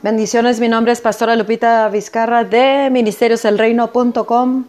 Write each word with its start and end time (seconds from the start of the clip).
Bendiciones, 0.00 0.60
mi 0.60 0.68
nombre 0.68 0.92
es 0.92 1.00
Pastora 1.00 1.34
Lupita 1.34 1.88
Vizcarra 1.88 2.44
de 2.44 2.88
ministerioselreino.com 2.88 4.64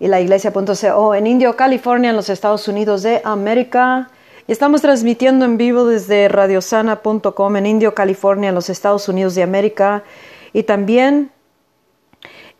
y 0.00 0.08
la 0.08 0.18
iglesia.co 0.18 1.14
en 1.14 1.26
Indio, 1.26 1.56
California, 1.56 2.08
en 2.08 2.16
los 2.16 2.30
Estados 2.30 2.66
Unidos 2.66 3.02
de 3.02 3.20
América. 3.22 4.08
Y 4.46 4.52
estamos 4.52 4.80
transmitiendo 4.80 5.44
en 5.44 5.58
vivo 5.58 5.84
desde 5.84 6.28
radiosana.com 6.28 7.56
en 7.56 7.66
Indio, 7.66 7.94
California, 7.94 8.48
en 8.48 8.54
los 8.54 8.70
Estados 8.70 9.10
Unidos 9.10 9.34
de 9.34 9.42
América. 9.42 10.04
Y 10.54 10.62
también 10.62 11.30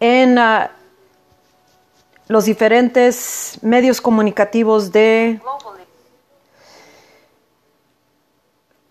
en 0.00 0.36
ah, 0.38 0.70
los 2.28 2.44
diferentes 2.44 3.58
medios 3.62 4.02
comunicativos 4.02 4.92
de, 4.92 5.40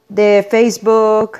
de 0.09 0.47
Facebook, 0.49 1.37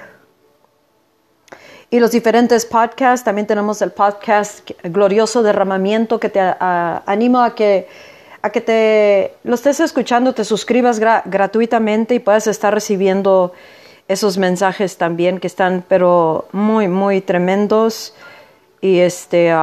y 1.94 2.00
los 2.00 2.10
diferentes 2.10 2.66
podcasts. 2.66 3.24
También 3.24 3.46
tenemos 3.46 3.80
el 3.84 3.92
podcast 3.92 4.68
Glorioso 4.84 5.44
Derramamiento 5.44 6.20
que 6.20 6.28
te 6.28 6.40
animo 6.40 7.40
a 7.40 7.54
que, 7.54 7.88
a 8.42 8.50
que 8.50 8.62
te 8.62 9.36
lo 9.44 9.54
estés 9.54 9.80
escuchando, 9.80 10.34
te 10.34 10.44
suscribas 10.44 11.00
gratuitamente 11.00 12.16
y 12.16 12.20
puedas 12.20 12.48
estar 12.48 12.74
recibiendo 12.74 13.54
esos 14.08 14.40
mensajes 14.40 14.98
también 14.98 15.40
que 15.40 15.46
están 15.46 15.86
pero 15.88 16.48
muy, 16.52 16.88
muy 16.88 17.22
tremendos. 17.22 18.16
Y 18.82 18.98
este, 18.98 19.54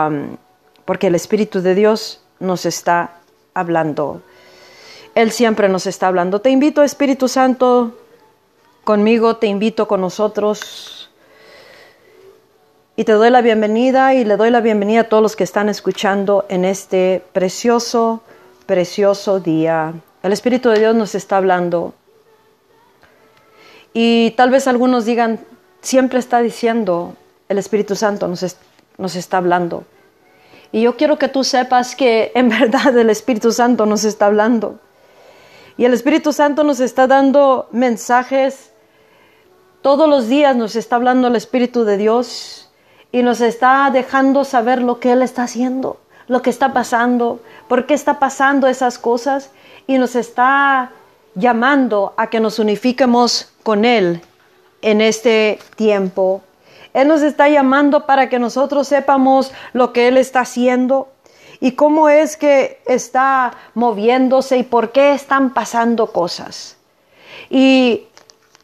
porque 0.84 1.08
el 1.08 1.16
Espíritu 1.16 1.60
de 1.62 1.74
Dios 1.74 2.22
nos 2.38 2.64
está 2.64 3.10
hablando. 3.54 4.22
Él 5.16 5.32
siempre 5.32 5.68
nos 5.68 5.88
está 5.88 6.06
hablando. 6.06 6.40
Te 6.40 6.50
invito, 6.50 6.84
Espíritu 6.84 7.26
Santo, 7.26 7.98
conmigo, 8.84 9.38
te 9.38 9.48
invito 9.48 9.88
con 9.88 10.00
nosotros 10.00 10.99
y 13.00 13.04
te 13.04 13.12
doy 13.12 13.30
la 13.30 13.40
bienvenida 13.40 14.12
y 14.12 14.26
le 14.26 14.36
doy 14.36 14.50
la 14.50 14.60
bienvenida 14.60 15.00
a 15.00 15.04
todos 15.04 15.22
los 15.22 15.34
que 15.34 15.42
están 15.42 15.70
escuchando 15.70 16.44
en 16.50 16.66
este 16.66 17.24
precioso, 17.32 18.20
precioso 18.66 19.40
día. 19.40 19.94
El 20.22 20.34
Espíritu 20.34 20.68
de 20.68 20.80
Dios 20.80 20.94
nos 20.94 21.14
está 21.14 21.38
hablando. 21.38 21.94
Y 23.94 24.32
tal 24.32 24.50
vez 24.50 24.66
algunos 24.66 25.06
digan, 25.06 25.40
siempre 25.80 26.18
está 26.18 26.42
diciendo, 26.42 27.16
el 27.48 27.56
Espíritu 27.56 27.96
Santo 27.96 28.28
nos, 28.28 28.44
nos 28.98 29.16
está 29.16 29.38
hablando. 29.38 29.84
Y 30.70 30.82
yo 30.82 30.98
quiero 30.98 31.18
que 31.18 31.28
tú 31.28 31.42
sepas 31.42 31.96
que 31.96 32.32
en 32.34 32.48
verdad 32.60 32.94
el 32.98 33.08
Espíritu 33.08 33.50
Santo 33.50 33.86
nos 33.86 34.04
está 34.04 34.26
hablando. 34.26 34.78
Y 35.78 35.86
el 35.86 35.94
Espíritu 35.94 36.34
Santo 36.34 36.64
nos 36.64 36.80
está 36.80 37.06
dando 37.06 37.66
mensajes. 37.72 38.72
Todos 39.80 40.06
los 40.06 40.28
días 40.28 40.54
nos 40.54 40.76
está 40.76 40.96
hablando 40.96 41.28
el 41.28 41.36
Espíritu 41.36 41.84
de 41.84 41.96
Dios 41.96 42.66
y 43.12 43.22
nos 43.22 43.40
está 43.40 43.90
dejando 43.92 44.44
saber 44.44 44.82
lo 44.82 45.00
que 45.00 45.12
Él 45.12 45.22
está 45.22 45.44
haciendo, 45.44 45.98
lo 46.28 46.42
que 46.42 46.50
está 46.50 46.72
pasando, 46.72 47.40
por 47.68 47.86
qué 47.86 47.94
está 47.94 48.18
pasando 48.18 48.66
esas 48.66 48.98
cosas 48.98 49.50
y 49.86 49.98
nos 49.98 50.14
está 50.14 50.92
llamando 51.34 52.14
a 52.16 52.28
que 52.28 52.40
nos 52.40 52.58
unifiquemos 52.58 53.50
con 53.62 53.84
Él 53.84 54.22
en 54.82 55.00
este 55.00 55.58
tiempo. 55.76 56.42
Él 56.92 57.08
nos 57.08 57.22
está 57.22 57.48
llamando 57.48 58.06
para 58.06 58.28
que 58.28 58.38
nosotros 58.38 58.88
sepamos 58.88 59.52
lo 59.72 59.92
que 59.92 60.08
Él 60.08 60.16
está 60.16 60.40
haciendo 60.40 61.08
y 61.60 61.72
cómo 61.72 62.08
es 62.08 62.36
que 62.36 62.80
está 62.86 63.52
moviéndose 63.74 64.58
y 64.58 64.62
por 64.62 64.92
qué 64.92 65.12
están 65.12 65.52
pasando 65.52 66.12
cosas. 66.12 66.76
Y 67.48 68.06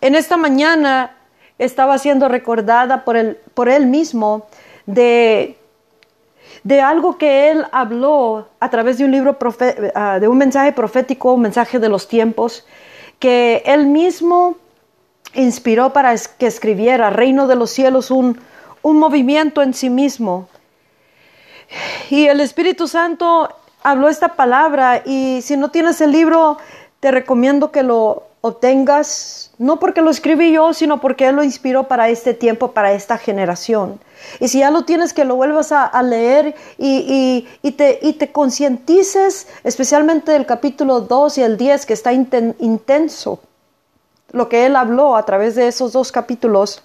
en 0.01 0.15
esta 0.15 0.37
mañana 0.37 1.16
estaba 1.59 1.99
siendo 1.99 2.29
recordada 2.29 3.05
por 3.05 3.17
él, 3.17 3.39
por 3.55 3.69
él 3.69 3.87
mismo 3.87 4.47
de, 4.87 5.57
de 6.65 6.81
algo 6.81 7.19
que 7.19 7.51
él 7.51 7.65
habló 7.73 8.49
a 8.61 8.71
través 8.71 8.99
de 8.99 9.05
un 9.05 9.11
libro, 9.11 9.37
ah, 9.95 10.19
de 10.21 10.29
un 10.29 10.39
mensaje 10.39 10.73
profético, 10.73 11.33
un 11.33 11.43
mensaje 11.43 11.79
de 11.79 11.89
los 11.89 12.09
tiempos, 12.09 12.67
que 13.19 13.63
él 13.67 13.87
mismo 13.87 14.57
inspiró 15.35 15.93
para 15.93 16.15
que 16.39 16.47
escribiera 16.47 17.11
Reino 17.11 17.47
de 17.47 17.57
los 17.57 17.71
cielos, 17.71 18.11
un, 18.11 18.39
un 18.83 18.99
movimiento 18.99 19.63
en 19.63 19.75
sí 19.75 19.91
mismo. 19.91 20.49
Y 22.11 22.27
el 22.27 22.41
Espíritu 22.41 22.87
Santo 22.87 23.49
habló 23.83 24.09
esta 24.09 24.35
palabra 24.35 25.03
y 25.05 25.41
si 25.43 25.57
no 25.57 25.71
tienes 25.71 26.01
el 26.01 26.13
libro, 26.13 26.59
te 27.01 27.11
recomiendo 27.11 27.71
que 27.71 27.83
lo 27.83 28.26
obtengas, 28.47 29.51
no 29.59 29.79
porque 29.79 30.03
lo 30.03 30.11
escribí 30.11 30.53
yo, 30.53 30.73
sino 30.73 31.01
porque 31.01 31.29
Él 31.29 31.37
lo 31.37 31.45
inspiró 31.45 31.89
para 31.89 32.09
este 32.09 32.35
tiempo, 32.35 32.73
para 32.73 32.93
esta 32.93 33.19
generación. 33.19 34.01
Y 34.41 34.49
si 34.49 34.61
ya 34.61 34.71
lo 34.71 34.85
tienes, 34.85 35.13
que 35.13 35.25
lo 35.25 35.37
vuelvas 35.37 35.73
a, 35.73 36.03
leer 36.03 36.55
y, 36.79 37.47
te, 37.77 37.99
y 38.03 38.15
te 38.15 38.33
concientices, 38.33 39.47
especialmente 39.65 40.33
del 40.33 40.47
capítulo 40.47 41.01
2 41.01 41.39
y 41.39 41.43
el 41.43 41.57
10, 41.57 41.87
que 41.87 41.93
está 41.93 42.13
intenso, 42.13 43.41
lo 44.33 44.49
que 44.49 44.67
Él 44.67 44.77
habló 44.77 45.17
a 45.17 45.25
través 45.25 45.55
de 45.55 45.69
esos 45.69 45.93
dos 45.93 46.13
capítulos. 46.13 46.83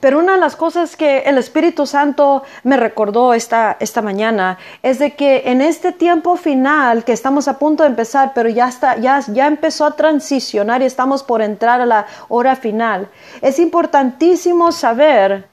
Pero 0.00 0.18
una 0.18 0.34
de 0.34 0.40
las 0.40 0.56
cosas 0.56 0.96
que 0.96 1.20
el 1.20 1.38
Espíritu 1.38 1.86
Santo 1.86 2.42
me 2.64 2.76
recordó 2.76 3.34
esta, 3.34 3.76
esta 3.80 4.02
mañana 4.02 4.58
es 4.82 4.98
de 4.98 5.14
que 5.14 5.42
en 5.46 5.60
este 5.60 5.92
tiempo 5.92 6.36
final 6.36 7.04
que 7.04 7.12
estamos 7.12 7.48
a 7.48 7.58
punto 7.58 7.82
de 7.82 7.90
empezar, 7.90 8.32
pero 8.34 8.48
ya, 8.48 8.68
está, 8.68 8.96
ya, 8.96 9.20
ya 9.28 9.46
empezó 9.46 9.84
a 9.84 9.96
transicionar 9.96 10.82
y 10.82 10.86
estamos 10.86 11.22
por 11.22 11.42
entrar 11.42 11.80
a 11.80 11.86
la 11.86 12.06
hora 12.28 12.56
final, 12.56 13.08
es 13.42 13.58
importantísimo 13.58 14.72
saber 14.72 15.48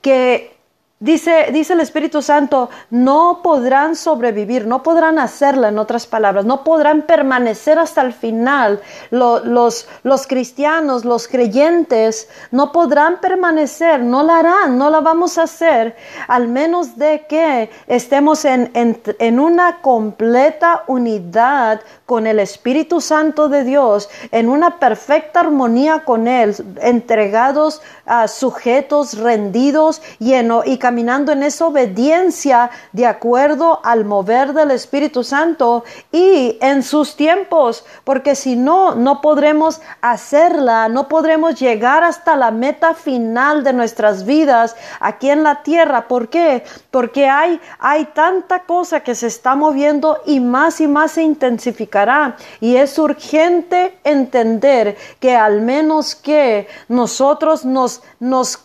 que 0.00 0.56
Dice, 1.02 1.48
dice, 1.52 1.72
el 1.72 1.80
Espíritu 1.80 2.22
Santo, 2.22 2.70
no 2.90 3.40
podrán 3.42 3.96
sobrevivir, 3.96 4.68
no 4.68 4.84
podrán 4.84 5.18
hacerla, 5.18 5.70
en 5.70 5.80
otras 5.80 6.06
palabras, 6.06 6.44
no 6.44 6.62
podrán 6.62 7.02
permanecer 7.02 7.76
hasta 7.80 8.02
el 8.02 8.12
final. 8.12 8.80
los, 9.10 9.88
los, 10.04 10.26
cristianos, 10.28 11.04
los 11.04 11.26
creyentes, 11.26 12.28
no 12.52 12.70
podrán 12.70 13.20
permanecer, 13.20 13.98
no 13.98 14.22
la 14.22 14.38
harán, 14.38 14.78
no 14.78 14.90
la 14.90 15.00
vamos 15.00 15.38
a 15.38 15.42
hacer, 15.42 15.96
al 16.28 16.46
menos 16.46 16.96
de 16.96 17.26
que 17.28 17.68
estemos 17.88 18.44
en, 18.44 18.70
en 18.72 19.40
una 19.40 19.80
completa 19.80 20.84
unidad 20.86 21.80
con 22.06 22.28
el 22.28 22.38
Espíritu 22.38 23.00
Santo 23.00 23.48
de 23.48 23.64
Dios, 23.64 24.08
en 24.30 24.48
una 24.48 24.78
perfecta 24.78 25.40
armonía 25.40 26.04
con 26.04 26.28
Él, 26.28 26.54
entregados, 26.80 27.82
a 28.06 28.28
sujetos, 28.28 29.18
rendidos 29.18 30.00
y, 30.20 30.34
y 30.34 30.78
caminando 30.78 30.91
en 30.98 31.42
esa 31.42 31.66
obediencia 31.66 32.70
de 32.92 33.06
acuerdo 33.06 33.80
al 33.82 34.04
mover 34.04 34.52
del 34.52 34.70
Espíritu 34.70 35.24
Santo 35.24 35.84
y 36.10 36.58
en 36.60 36.82
sus 36.82 37.16
tiempos, 37.16 37.84
porque 38.04 38.34
si 38.34 38.56
no, 38.56 38.94
no 38.94 39.20
podremos 39.20 39.80
hacerla, 40.00 40.88
no 40.88 41.08
podremos 41.08 41.58
llegar 41.58 42.04
hasta 42.04 42.36
la 42.36 42.50
meta 42.50 42.94
final 42.94 43.64
de 43.64 43.72
nuestras 43.72 44.24
vidas 44.26 44.76
aquí 45.00 45.30
en 45.30 45.42
la 45.42 45.62
tierra. 45.62 46.08
¿Por 46.08 46.28
qué? 46.28 46.62
Porque 46.90 47.28
hay, 47.28 47.60
hay 47.78 48.04
tanta 48.06 48.60
cosa 48.60 49.00
que 49.00 49.14
se 49.14 49.28
está 49.28 49.54
moviendo 49.54 50.18
y 50.26 50.40
más 50.40 50.80
y 50.80 50.88
más 50.88 51.12
se 51.12 51.22
intensificará 51.22 52.36
y 52.60 52.76
es 52.76 52.98
urgente 52.98 53.98
entender 54.04 54.96
que 55.20 55.34
al 55.34 55.62
menos 55.62 56.14
que 56.14 56.68
nosotros 56.88 57.64
nos, 57.64 58.02
nos 58.20 58.58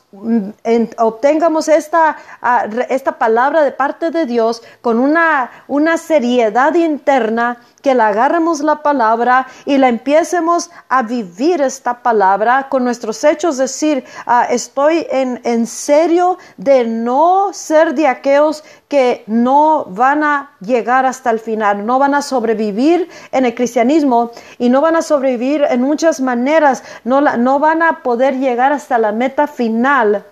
obtengamos 0.98 1.68
esta, 1.68 2.16
ah, 2.42 2.66
esta 2.90 3.18
palabra 3.18 3.64
de 3.64 3.74
parte 3.74 4.10
de 4.10 4.26
Dios 4.26 4.64
con 4.82 5.00
una, 5.00 5.52
una 5.68 5.98
seriedad 5.98 6.74
interna, 6.76 7.58
que 7.82 7.94
la 7.94 8.08
agarremos 8.08 8.62
la 8.62 8.82
palabra 8.82 9.48
y 9.66 9.78
la 9.78 9.90
empiecemos 9.90 10.72
a 10.90 11.04
vivir 11.04 11.62
esta 11.62 12.02
palabra 12.04 12.68
con 12.70 12.84
nuestros 12.84 13.24
hechos, 13.24 13.58
decir, 13.58 14.06
ah, 14.26 14.48
estoy 14.50 15.06
en, 15.12 15.42
en 15.44 15.68
serio 15.68 16.38
de 16.56 16.86
no 16.86 17.52
ser 17.54 17.94
de 17.94 18.08
aquellos 18.08 18.64
que 18.88 19.24
no 19.28 19.86
van 19.90 20.24
a 20.24 20.52
llegar 20.62 21.06
hasta 21.06 21.30
el 21.30 21.40
final, 21.40 21.86
no 21.86 22.00
van 22.00 22.16
a 22.16 22.22
sobrevivir 22.22 23.10
en 23.32 23.46
el 23.46 23.54
cristianismo 23.54 24.32
y 24.58 24.70
no 24.70 24.80
van 24.82 24.96
a 24.96 25.02
sobrevivir 25.02 25.66
en 25.70 25.82
muchas 25.82 26.22
maneras, 26.22 26.84
no, 27.04 27.20
no 27.22 27.60
van 27.60 27.82
a 27.84 28.02
poder 28.02 28.38
llegar 28.38 28.72
hasta 28.72 28.98
la 28.98 29.12
meta 29.12 29.48
final 29.48 30.26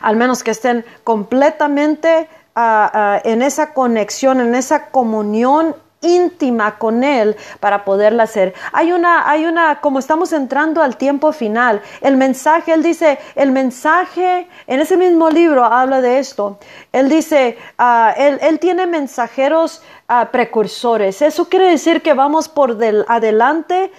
al 0.00 0.16
menos 0.16 0.42
que 0.42 0.50
estén 0.50 0.84
completamente 1.04 2.28
ah, 2.54 2.90
ah, 2.92 3.20
en 3.24 3.42
esa 3.42 3.72
conexión, 3.72 4.40
en 4.40 4.54
esa 4.54 4.90
comunión 4.90 5.74
íntima 6.02 6.78
con 6.78 7.02
Él 7.02 7.36
para 7.60 7.84
poderla 7.84 8.24
hacer. 8.24 8.54
Hay 8.72 8.92
una, 8.92 9.28
hay 9.30 9.46
una, 9.46 9.80
como 9.80 9.98
estamos 9.98 10.32
entrando 10.32 10.82
al 10.82 10.96
tiempo 10.96 11.32
final, 11.32 11.80
el 12.00 12.16
mensaje, 12.16 12.72
Él 12.72 12.82
dice, 12.82 13.18
el 13.34 13.50
mensaje, 13.52 14.46
en 14.66 14.80
ese 14.80 14.96
mismo 14.96 15.30
libro 15.30 15.64
habla 15.64 16.00
de 16.00 16.18
esto. 16.18 16.58
Él 16.92 17.08
dice, 17.08 17.56
ah, 17.78 18.14
él, 18.16 18.38
él, 18.42 18.58
tiene 18.58 18.86
mensajeros 18.86 19.82
precursores. 20.30 21.22
Eso 21.22 21.48
quiere 21.48 21.66
decir 21.66 22.02
que 22.02 22.14
vamos 22.14 22.48
por 22.48 22.76
del, 22.76 23.04
adelante 23.08 23.92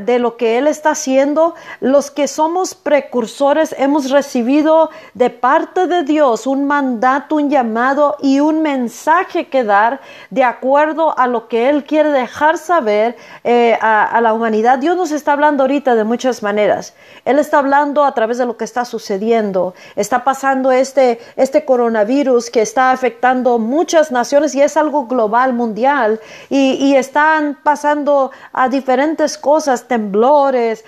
de 0.00 0.18
lo 0.18 0.36
que 0.36 0.58
Él 0.58 0.66
está 0.66 0.90
haciendo. 0.90 1.54
Los 1.80 2.10
que 2.10 2.28
somos 2.28 2.74
precursores 2.74 3.74
hemos 3.78 4.10
recibido 4.10 4.90
de 5.14 5.30
parte 5.30 5.86
de 5.86 6.02
Dios 6.02 6.46
un 6.46 6.66
mandato, 6.66 7.36
un 7.36 7.50
llamado 7.50 8.16
y 8.20 8.40
un 8.40 8.62
mensaje 8.62 9.48
que 9.48 9.64
dar 9.64 10.00
de 10.30 10.44
acuerdo 10.44 11.18
a 11.18 11.26
lo 11.26 11.48
que 11.48 11.68
Él 11.68 11.84
quiere 11.84 12.10
dejar 12.10 12.58
saber 12.58 13.16
eh, 13.44 13.78
a, 13.80 14.20
la 14.20 14.32
humanidad. 14.32 14.78
Dios 14.78 14.96
nos 14.96 15.12
está 15.12 15.32
hablando 15.32 15.64
ahorita 15.64 15.94
de 15.94 16.04
muchas 16.04 16.42
maneras. 16.42 16.94
Él 17.24 17.38
está 17.38 17.58
hablando 17.58 18.04
a 18.04 18.14
través 18.14 18.38
de 18.38 18.46
lo 18.46 18.56
que 18.56 18.64
está 18.64 18.84
sucediendo. 18.84 19.74
Está 19.96 20.24
pasando 20.24 20.72
este, 20.72 21.20
este 21.36 21.64
coronavirus 21.64 22.50
que 22.50 22.62
está 22.62 22.90
afectando 22.90 23.58
muchas 23.58 24.10
naciones 24.10 24.54
y 24.54 24.62
es 24.62 24.76
algo 24.76 25.06
global, 25.12 25.52
mundial. 25.52 26.20
Y, 26.48 26.94
están 26.96 27.58
pasando 27.62 28.30
a 28.52 28.68
diferentes 28.68 29.38
cosas, 29.38 29.88
temblores, 29.88 30.84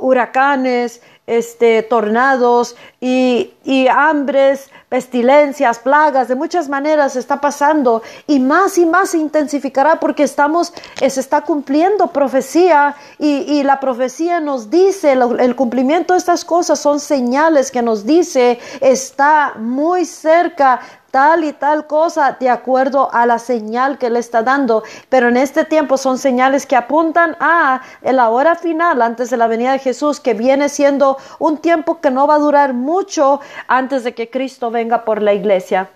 huracanes, 0.00 1.00
este, 1.26 1.82
tornados 1.84 2.76
y, 3.00 3.52
hambres, 3.88 4.70
pestilencias, 4.88 5.78
plagas, 5.78 6.28
de 6.28 6.34
muchas 6.34 6.68
maneras 6.68 7.16
está 7.16 7.40
pasando 7.40 8.02
y 8.26 8.40
más 8.40 8.76
y 8.76 8.84
más 8.84 9.10
se 9.10 9.18
intensificará 9.18 10.00
porque 10.00 10.24
estamos, 10.24 10.72
eh, 11.00 11.08
se 11.08 11.20
está 11.20 11.42
cumpliendo 11.42 12.08
profecía 12.08 12.96
y, 13.18 13.62
la 13.62 13.78
profecía 13.78 14.40
nos 14.40 14.68
dice, 14.68 15.12
el 15.12 15.54
cumplimiento 15.54 16.14
de 16.14 16.18
estas 16.18 16.44
cosas 16.44 16.80
son 16.80 16.98
señales 16.98 17.70
que 17.70 17.82
nos 17.82 18.04
dice 18.04 18.58
está 18.80 19.54
muy 19.56 20.04
cerca 20.04 20.80
tal 21.12 21.44
y 21.44 21.52
tal 21.52 21.86
cosa 21.86 22.38
de 22.40 22.48
acuerdo 22.48 23.08
a 23.12 23.26
la 23.26 23.38
señal 23.38 23.98
que 23.98 24.10
le 24.10 24.18
está 24.18 24.42
dando. 24.42 24.82
Pero 25.08 25.28
en 25.28 25.36
este 25.36 25.64
tiempo 25.64 25.96
son 25.98 26.18
señales 26.18 26.66
que 26.66 26.74
apuntan 26.74 27.36
a 27.38 27.82
la 28.02 28.30
hora 28.30 28.56
final 28.56 29.00
antes 29.02 29.30
de 29.30 29.36
la 29.36 29.46
venida 29.46 29.72
de 29.72 29.78
Jesús, 29.78 30.18
que 30.18 30.34
viene 30.34 30.68
siendo 30.68 31.18
un 31.38 31.58
tiempo 31.58 32.00
que 32.00 32.10
no 32.10 32.26
va 32.26 32.36
a 32.36 32.40
durar 32.40 32.72
mucho 32.72 33.40
antes 33.68 34.02
de 34.02 34.14
que 34.14 34.30
Cristo 34.30 34.70
venga 34.70 35.04
por 35.04 35.22
la 35.22 35.34
iglesia. 35.34 35.90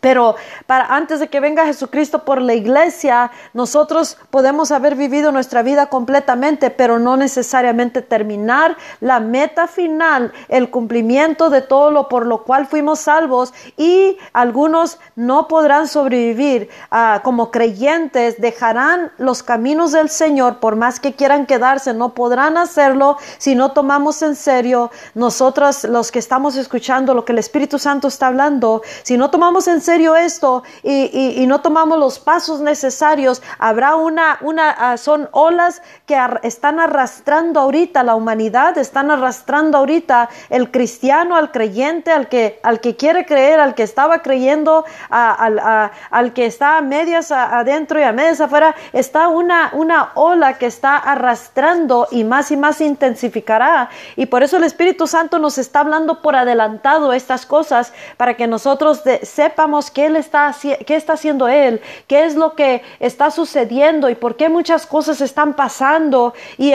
Pero 0.00 0.36
antes 0.68 1.20
de 1.20 1.28
que 1.28 1.40
venga 1.40 1.66
Jesucristo 1.66 2.24
por 2.24 2.40
la 2.40 2.54
iglesia, 2.54 3.30
nosotros 3.52 4.16
podemos 4.30 4.72
haber 4.72 4.96
vivido 4.96 5.32
nuestra 5.32 5.62
vida 5.62 5.86
completamente, 5.86 6.70
pero 6.70 6.98
no 6.98 7.16
necesariamente 7.16 8.02
terminar 8.02 8.76
la 9.00 9.20
meta 9.20 9.66
final, 9.66 10.32
el 10.48 10.70
cumplimiento 10.70 11.50
de 11.50 11.60
todo 11.60 11.90
lo 11.90 12.08
por 12.08 12.26
lo 12.26 12.44
cual 12.44 12.66
fuimos 12.66 13.00
salvos 13.00 13.52
y 13.76 14.16
algunos 14.32 14.98
no 15.14 15.48
podrán 15.48 15.88
sobrevivir 15.88 16.68
ah, 16.90 17.20
como 17.22 17.50
creyentes, 17.50 18.40
dejarán 18.40 19.12
los 19.18 19.42
caminos 19.42 19.92
del 19.92 20.08
Señor 20.08 20.58
por 20.58 20.76
más 20.76 21.00
que 21.00 21.14
quieran 21.14 21.46
quedarse, 21.46 21.92
no 21.92 22.14
podrán 22.14 22.56
hacerlo 22.56 23.18
si 23.38 23.54
no 23.54 23.72
tomamos 23.72 24.22
en 24.22 24.36
serio 24.36 24.90
nosotros 25.14 25.84
los 25.84 26.10
que 26.10 26.18
estamos 26.18 26.56
escuchando 26.56 27.14
lo 27.14 27.24
que 27.24 27.32
el 27.32 27.38
Espíritu 27.38 27.78
Santo 27.78 28.08
está 28.08 28.28
hablando, 28.28 28.82
si 29.02 29.16
no 29.16 29.30
tomamos 29.30 29.68
en 29.68 29.80
serio 29.82 30.16
esto 30.16 30.62
y, 30.82 31.44
no 31.46 31.60
tomamos 31.60 31.98
los 31.98 32.18
pasos 32.18 32.60
necesarios, 32.60 33.42
habrá 33.58 33.96
una, 33.96 34.38
una, 34.40 34.70
ah, 34.70 34.96
son 34.96 35.28
olas 35.32 35.82
que 36.06 36.18
están 36.42 36.80
arrastrando 36.80 37.60
ahorita 37.60 38.02
la 38.02 38.14
humanidad, 38.14 38.78
están 38.78 39.10
arrastrando 39.10 39.76
ahorita 39.78 40.30
el 40.48 40.70
cristiano, 40.70 41.36
al 41.36 41.50
creyente, 41.50 42.10
al 42.10 42.28
que, 42.28 42.60
al 42.62 42.80
que 42.80 42.96
quiere 42.96 43.26
creer, 43.26 43.60
al 43.60 43.74
que 43.74 43.82
estaba 43.82 44.22
creyendo, 44.22 44.84
al 45.10 46.32
que 46.32 46.46
está 46.46 46.78
a 46.78 46.80
medias 46.80 47.30
adentro 47.32 48.00
y 48.00 48.04
a 48.04 48.12
medias 48.12 48.40
afuera, 48.40 48.74
está 48.92 49.28
una, 49.28 49.70
una 49.74 50.12
ola 50.14 50.58
que 50.58 50.66
está 50.66 50.96
arrastrando 50.96 52.08
y 52.10 52.24
más 52.24 52.50
y 52.50 52.56
más 52.56 52.80
intensificará. 52.80 53.90
Y 54.16 54.26
por 54.26 54.42
eso 54.42 54.56
el 54.56 54.64
Espíritu 54.64 55.06
Santo 55.06 55.38
nos 55.38 55.58
está 55.58 55.80
hablando 55.80 56.22
por 56.22 56.36
adelantado 56.36 57.12
estas 57.12 57.46
cosas 57.46 57.92
para 58.16 58.36
que 58.36 58.46
nosotros 58.46 59.02
sepamos 59.22 59.71
qué, 59.92 60.06
él 60.06 60.16
está, 60.16 60.54
qué 60.86 60.96
está 60.96 61.14
haciendo 61.14 61.48
Él, 61.48 61.80
qué 62.06 62.24
es 62.24 62.34
lo 62.34 62.54
que 62.54 62.82
está 63.00 63.30
sucediendo 63.30 64.10
y 64.10 64.14
por 64.14 64.36
qué 64.36 64.48
muchas 64.48 64.86
cosas 64.86 65.20
están 65.20 65.54
pasando 65.54 66.34
y, 66.58 66.72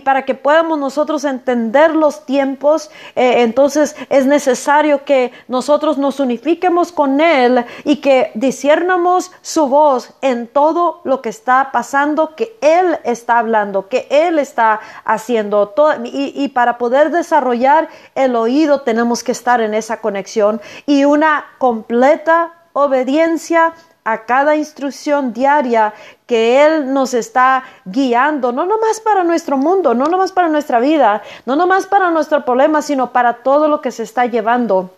para 0.00 0.24
que 0.24 0.34
podamos 0.34 0.78
nosotros 0.78 1.24
entender 1.24 1.94
los 1.94 2.26
tiempos, 2.26 2.90
eh, 3.14 3.42
entonces 3.42 3.94
es 4.08 4.26
necesario 4.26 5.04
que 5.04 5.32
nosotros 5.48 5.98
nos 5.98 6.18
unifiquemos 6.18 6.92
con 6.92 7.20
Él 7.20 7.64
y 7.84 7.96
que 7.96 8.32
disciernamos 8.34 9.30
su 9.42 9.68
voz 9.68 10.12
en 10.20 10.48
todo 10.48 11.00
lo 11.04 11.22
que 11.22 11.28
está 11.28 11.70
pasando, 11.72 12.34
que 12.34 12.56
Él 12.60 12.98
está 13.04 13.38
hablando, 13.38 13.88
que 13.88 14.06
Él 14.10 14.38
está 14.38 14.80
haciendo. 15.04 15.68
Todo, 15.68 15.94
y 16.04 16.48
para 16.48 16.78
poder 16.78 17.10
desarrollar 17.10 17.88
el 18.14 18.34
oído 18.34 18.80
tenemos 18.80 19.22
que 19.22 19.32
estar 19.32 19.60
en 19.60 19.74
esa 19.74 20.00
conexión 20.00 20.60
y 20.86 21.04
una 21.04 21.44
completa 21.58 22.39
obediencia 22.72 23.72
a 24.04 24.24
cada 24.24 24.56
instrucción 24.56 25.32
diaria 25.32 25.92
que 26.26 26.64
Él 26.64 26.92
nos 26.92 27.14
está 27.14 27.64
guiando, 27.84 28.52
no 28.52 28.64
nomás 28.64 29.00
para 29.00 29.24
nuestro 29.24 29.56
mundo, 29.56 29.94
no 29.94 30.06
nomás 30.06 30.32
para 30.32 30.48
nuestra 30.48 30.80
vida, 30.80 31.22
no 31.46 31.56
nomás 31.56 31.86
para 31.86 32.10
nuestro 32.10 32.44
problema, 32.44 32.82
sino 32.82 33.12
para 33.12 33.34
todo 33.34 33.68
lo 33.68 33.80
que 33.80 33.90
se 33.90 34.02
está 34.02 34.26
llevando 34.26 34.90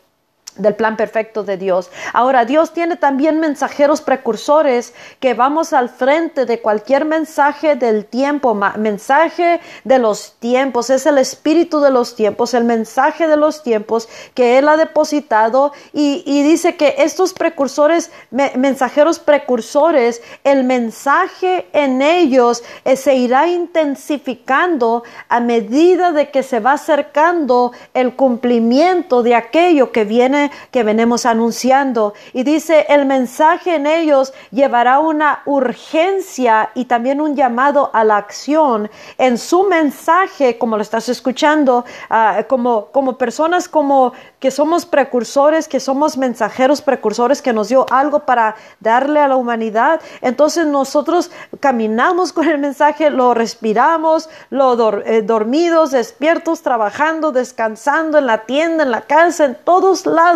del 0.57 0.75
plan 0.75 0.97
perfecto 0.97 1.45
de 1.45 1.57
Dios. 1.57 1.91
Ahora, 2.13 2.45
Dios 2.45 2.73
tiene 2.73 2.97
también 2.97 3.41
mensajeros 3.41 4.01
precursores 4.01 4.93
que 5.21 5.35
vamos 5.35 5.73
al 5.73 5.89
frente 5.89 6.45
de 6.45 6.61
cualquier 6.61 7.05
mensaje 7.05 7.77
del 7.77 8.05
tiempo, 8.05 8.55
mensaje 8.55 9.61
de 9.85 9.99
los 9.99 10.35
tiempos, 10.39 10.91
es 10.91 11.07
el 11.07 11.19
espíritu 11.19 11.81
de 11.81 11.91
los 11.91 12.15
tiempos, 12.15 12.55
el 12.55 12.65
mensaje 12.65 13.27
de 13.27 13.37
los 13.37 13.63
tiempos 13.63 14.09
que 14.35 14.59
Él 14.59 14.69
ha 14.69 14.77
depositado 14.77 15.73
y, 15.93 16.43
dice 16.43 16.77
que 16.77 16.97
estos 16.99 17.33
precursores, 17.33 18.11
mensajeros 18.31 19.19
precursores, 19.19 20.21
el 20.45 20.65
mensaje 20.65 21.67
en 21.73 22.03
ellos 22.03 22.63
eh, 22.85 22.97
se 22.97 23.15
irá 23.15 23.47
intensificando 23.47 25.05
a 25.29 25.41
medida 25.41 26.13
de 26.13 26.31
que 26.31 26.43
se 26.43 26.61
va 26.61 26.73
acercando 26.73 27.73
el 27.95 28.17
cumplimiento 28.17 29.23
de 29.23 29.35
aquello 29.35 29.93
que 29.93 30.05
viene 30.05 30.42
que 30.71 30.83
venimos 30.83 31.27
anunciando. 31.27 32.15
Y 32.33 32.43
dice, 32.43 32.87
el 32.89 33.07
mensaje 33.07 33.77
en 33.77 33.87
ellos 33.87 34.33
llevará 34.51 34.99
una 34.99 35.43
urgencia 35.47 36.71
y 36.75 36.87
también 36.87 37.21
un 37.21 37.37
llamado 37.37 37.91
a 37.93 38.05
la 38.05 38.17
acción. 38.17 38.91
En 39.19 39.39
su 39.39 39.65
mensaje, 39.65 40.59
como 40.59 40.77
lo 40.77 40.83
estás 40.83 41.09
escuchando, 41.09 41.85
ah, 42.11 42.45
como, 42.49 42.87
como 42.87 43.19
personas 43.19 43.69
como 43.69 44.13
que 44.41 44.51
somos 44.51 44.87
precursores, 44.87 45.69
que 45.69 45.79
somos 45.79 46.17
mensajeros 46.17 46.83
precursores, 46.83 47.41
que 47.43 47.53
nos 47.53 47.69
dio 47.69 47.87
algo 47.91 48.21
para 48.21 48.57
darle 48.81 49.21
a 49.21 49.29
la 49.29 49.37
humanidad. 49.37 50.01
Entonces 50.21 50.67
nosotros 50.67 51.31
caminamos 51.61 52.33
con 52.33 52.49
el 52.49 52.59
mensaje, 52.59 53.11
lo 53.11 53.35
respiramos, 53.35 54.29
lo 54.51 54.73
eh, 55.05 55.23
dormidos, 55.23 55.93
despiertos, 55.93 56.63
trabajando, 56.63 57.31
descansando 57.31 58.19
en 58.19 58.27
la 58.27 58.39
tienda, 58.39 58.85
en 58.85 58.91
la 58.91 59.03
casa, 59.03 59.45
en 59.45 59.55
todos 59.55 60.07
lados. 60.07 60.32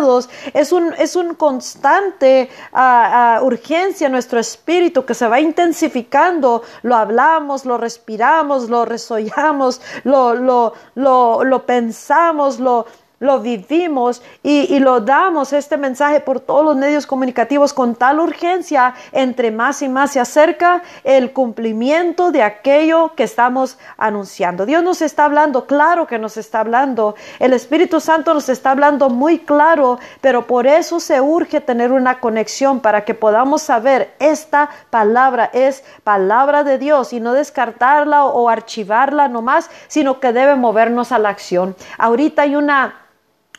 Es 0.53 0.71
un, 0.71 0.93
es 0.97 1.15
un 1.15 1.35
constante 1.35 2.49
ah, 2.73 3.37
ah, 3.37 3.43
urgencia 3.43 4.05
en 4.07 4.11
nuestro 4.13 4.39
espíritu 4.39 5.05
que 5.05 5.13
se 5.13 5.27
va 5.27 5.39
intensificando. 5.39 6.63
Lo 6.83 6.95
hablamos, 6.95 7.65
lo 7.65 7.77
respiramos, 7.77 8.69
lo 8.69 8.85
resollamos, 8.85 9.81
lo, 10.03 10.33
lo, 10.33 10.73
lo, 10.95 11.43
lo 11.43 11.65
pensamos, 11.65 12.59
lo 12.59 12.85
lo 13.19 13.39
vivimos 13.39 14.21
y, 14.43 14.77
lo 14.77 15.01
damos 15.01 15.53
este 15.53 15.75
mensaje 15.75 16.19
por 16.19 16.39
todos 16.39 16.63
los 16.63 16.75
medios 16.75 17.07
comunicativos 17.07 17.73
con 17.73 17.95
tal 17.95 18.19
urgencia, 18.19 18.93
entre 19.11 19.49
más 19.49 19.81
y 19.81 19.89
más 19.89 20.11
se 20.11 20.19
acerca 20.19 20.83
el 21.03 21.33
cumplimiento 21.33 22.31
de 22.31 22.43
aquello 22.43 23.13
que 23.15 23.23
estamos 23.23 23.79
anunciando. 23.97 24.67
Dios 24.67 24.83
nos 24.83 25.01
está 25.01 25.25
hablando, 25.25 25.65
claro 25.65 26.05
que 26.05 26.19
nos 26.19 26.37
está 26.37 26.59
hablando, 26.59 27.15
el 27.39 27.53
Espíritu 27.53 27.99
Santo 27.99 28.35
nos 28.35 28.49
está 28.49 28.71
hablando 28.71 29.09
muy 29.09 29.39
claro, 29.39 29.99
pero 30.21 30.45
por 30.45 30.67
eso 30.67 30.99
se 30.99 31.19
urge 31.19 31.59
tener 31.59 31.91
una 31.91 32.19
conexión 32.19 32.79
para 32.81 33.03
que 33.03 33.15
podamos 33.15 33.63
saber 33.63 34.13
esta 34.19 34.69
palabra 34.91 35.49
es 35.53 35.83
palabra 36.03 36.63
de 36.63 36.77
Dios 36.77 37.13
y 37.13 37.19
no 37.19 37.33
descartarla 37.33 38.25
o 38.25 38.47
archivarla 38.47 39.27
nomás, 39.27 39.71
sino 39.87 40.19
que 40.19 40.33
debe 40.33 40.55
movernos 40.55 41.11
a 41.11 41.19
la 41.19 41.29
acción. 41.29 41.75
Ahorita 41.97 42.43
hay 42.43 42.55
una 42.55 43.06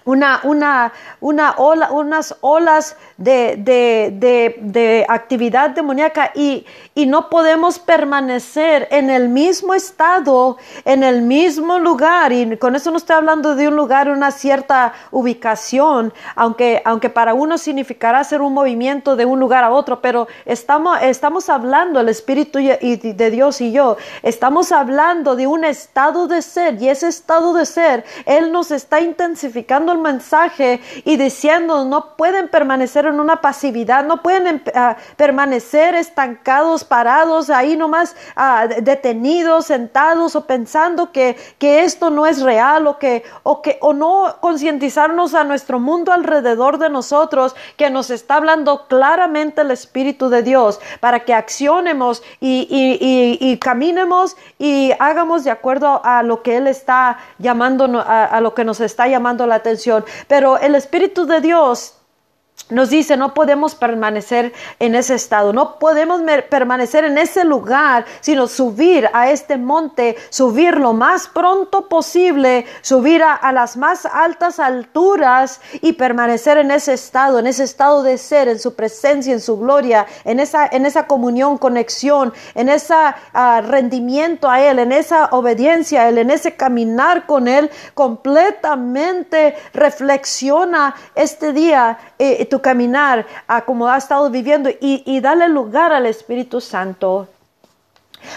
una, 0.08 0.40
una, 0.42 0.92
una 1.20 1.54
ola, 1.58 1.92
unas 1.92 2.34
olas 2.40 2.96
de, 3.18 3.56
de, 3.58 4.56
de, 4.58 5.04
actividad 5.06 5.70
demoníaca 5.70 6.32
y, 6.34 6.64
y, 6.94 7.04
no 7.04 7.28
podemos 7.28 7.78
permanecer 7.78 8.88
en 8.90 9.10
el 9.10 9.28
mismo 9.28 9.74
estado, 9.74 10.56
en 10.86 11.02
el 11.02 11.20
mismo 11.20 11.78
lugar. 11.78 12.32
Y 12.32 12.56
con 12.56 12.74
eso 12.74 12.90
no 12.90 12.96
estoy 12.96 13.16
hablando 13.16 13.54
de 13.54 13.68
un 13.68 13.76
lugar, 13.76 14.08
una 14.08 14.30
cierta 14.30 14.94
ubicación, 15.10 16.14
aunque, 16.34 16.80
aunque 16.86 17.10
para 17.10 17.34
uno 17.34 17.58
significará 17.58 18.20
hacer 18.20 18.40
un 18.40 18.54
movimiento 18.54 19.14
de 19.14 19.26
un 19.26 19.38
lugar 19.38 19.62
a 19.62 19.70
otro, 19.70 20.00
pero 20.00 20.26
estamos, 20.46 20.98
estamos 21.02 21.50
hablando, 21.50 22.00
el 22.00 22.08
Espíritu 22.08 22.58
y, 22.58 22.96
de 22.96 23.30
Dios 23.30 23.60
y 23.60 23.72
yo, 23.72 23.98
estamos 24.22 24.72
hablando 24.72 25.36
de 25.36 25.46
un 25.46 25.64
estado 25.64 26.28
de 26.28 26.40
ser 26.40 26.80
y 26.80 26.88
ese 26.88 27.08
estado 27.08 27.52
de 27.52 27.66
ser, 27.66 28.04
Él 28.24 28.52
nos 28.52 28.70
está 28.70 29.00
intensificando 29.00 29.97
mensaje 30.02 30.80
y 31.04 31.16
diciendo 31.16 31.84
no 31.84 32.16
pueden 32.16 32.48
permanecer 32.48 33.06
en 33.06 33.20
una 33.20 33.40
pasividad, 33.40 34.04
no 34.04 34.22
pueden 34.22 34.46
em, 34.46 34.60
ah, 34.74 34.96
permanecer 35.16 35.94
estancados, 35.94 36.84
parados, 36.84 37.50
ahí 37.50 37.76
nomás 37.76 38.14
uh, 38.36 38.82
detenidos, 38.82 39.66
sentados 39.66 40.36
o 40.36 40.46
pensando 40.46 41.12
que, 41.12 41.36
que 41.58 41.84
esto 41.84 42.10
no 42.10 42.26
es 42.26 42.42
real 42.42 42.86
o 42.86 42.98
que, 42.98 43.24
o 43.42 43.62
que, 43.62 43.78
o 43.80 43.92
no 43.92 44.36
concientizarnos 44.40 45.34
a 45.34 45.44
nuestro 45.44 45.80
mundo 45.80 46.12
alrededor 46.12 46.78
de 46.78 46.90
nosotros 46.90 47.54
que 47.76 47.90
nos 47.90 48.10
está 48.10 48.36
hablando 48.36 48.86
claramente 48.88 49.62
el 49.62 49.70
Espíritu 49.70 50.28
de 50.28 50.42
Dios 50.42 50.80
para 51.00 51.20
que 51.24 51.34
accionemos 51.34 52.22
y, 52.40 53.58
caminemos 53.60 54.36
y 54.58 54.92
hagamos 54.98 55.44
de 55.44 55.50
acuerdo 55.50 56.00
a 56.04 56.22
lo 56.22 56.42
que 56.42 56.56
Él 56.56 56.66
está 56.66 57.18
llamando, 57.38 58.04
a 58.06 58.40
lo 58.40 58.54
que 58.54 58.64
nos 58.64 58.80
está 58.80 59.08
llamando 59.08 59.46
la 59.46 59.56
atención 59.56 59.87
pero 60.26 60.58
el 60.58 60.74
Espíritu 60.74 61.26
de 61.26 61.40
Dios 61.40 61.94
nos 62.70 62.90
dice, 62.90 63.16
no 63.16 63.32
podemos 63.32 63.74
permanecer 63.74 64.52
en 64.78 64.94
ese 64.94 65.14
estado, 65.14 65.52
no 65.52 65.78
podemos 65.78 66.20
permanecer 66.50 67.04
en 67.04 67.16
ese 67.16 67.44
lugar, 67.44 68.04
sino 68.20 68.46
subir 68.46 69.08
a 69.14 69.30
este 69.30 69.56
monte, 69.56 70.16
subir 70.28 70.76
lo 70.76 70.92
más 70.92 71.28
pronto 71.28 71.88
posible, 71.88 72.66
subir 72.82 73.22
a, 73.22 73.52
las 73.52 73.78
más 73.78 74.04
altas 74.04 74.58
alturas 74.60 75.60
y 75.80 75.94
permanecer 75.94 76.58
en 76.58 76.70
ese 76.70 76.92
estado, 76.92 77.38
en 77.38 77.46
ese 77.46 77.64
estado 77.64 78.02
de 78.02 78.18
ser, 78.18 78.48
en 78.48 78.58
su 78.58 78.74
presencia, 78.74 79.32
en 79.32 79.40
su 79.40 79.58
gloria, 79.58 80.06
en 80.24 80.38
esa, 80.38 80.66
en 80.66 80.84
esa 80.84 81.06
comunión, 81.06 81.56
conexión, 81.56 82.34
en 82.54 82.68
ese 82.68 82.94
ah, 82.94 83.62
rendimiento 83.66 84.50
a 84.50 84.60
Él, 84.60 84.78
en 84.78 84.92
esa 84.92 85.26
obediencia 85.32 86.02
a 86.02 86.08
Él, 86.10 86.18
en 86.18 86.30
ese 86.30 86.54
caminar 86.54 87.24
con 87.26 87.48
Él, 87.48 87.70
completamente 87.94 89.56
reflexiona 89.72 90.94
este 91.14 91.54
día. 91.54 91.98
Eh, 92.18 92.47
tu 92.48 92.60
caminar 92.60 93.26
a 93.46 93.62
como 93.62 93.88
has 93.88 94.04
estado 94.04 94.30
viviendo 94.30 94.70
y, 94.70 95.02
y 95.06 95.20
dale 95.20 95.48
lugar 95.48 95.92
al 95.92 96.06
Espíritu 96.06 96.60
Santo. 96.60 97.28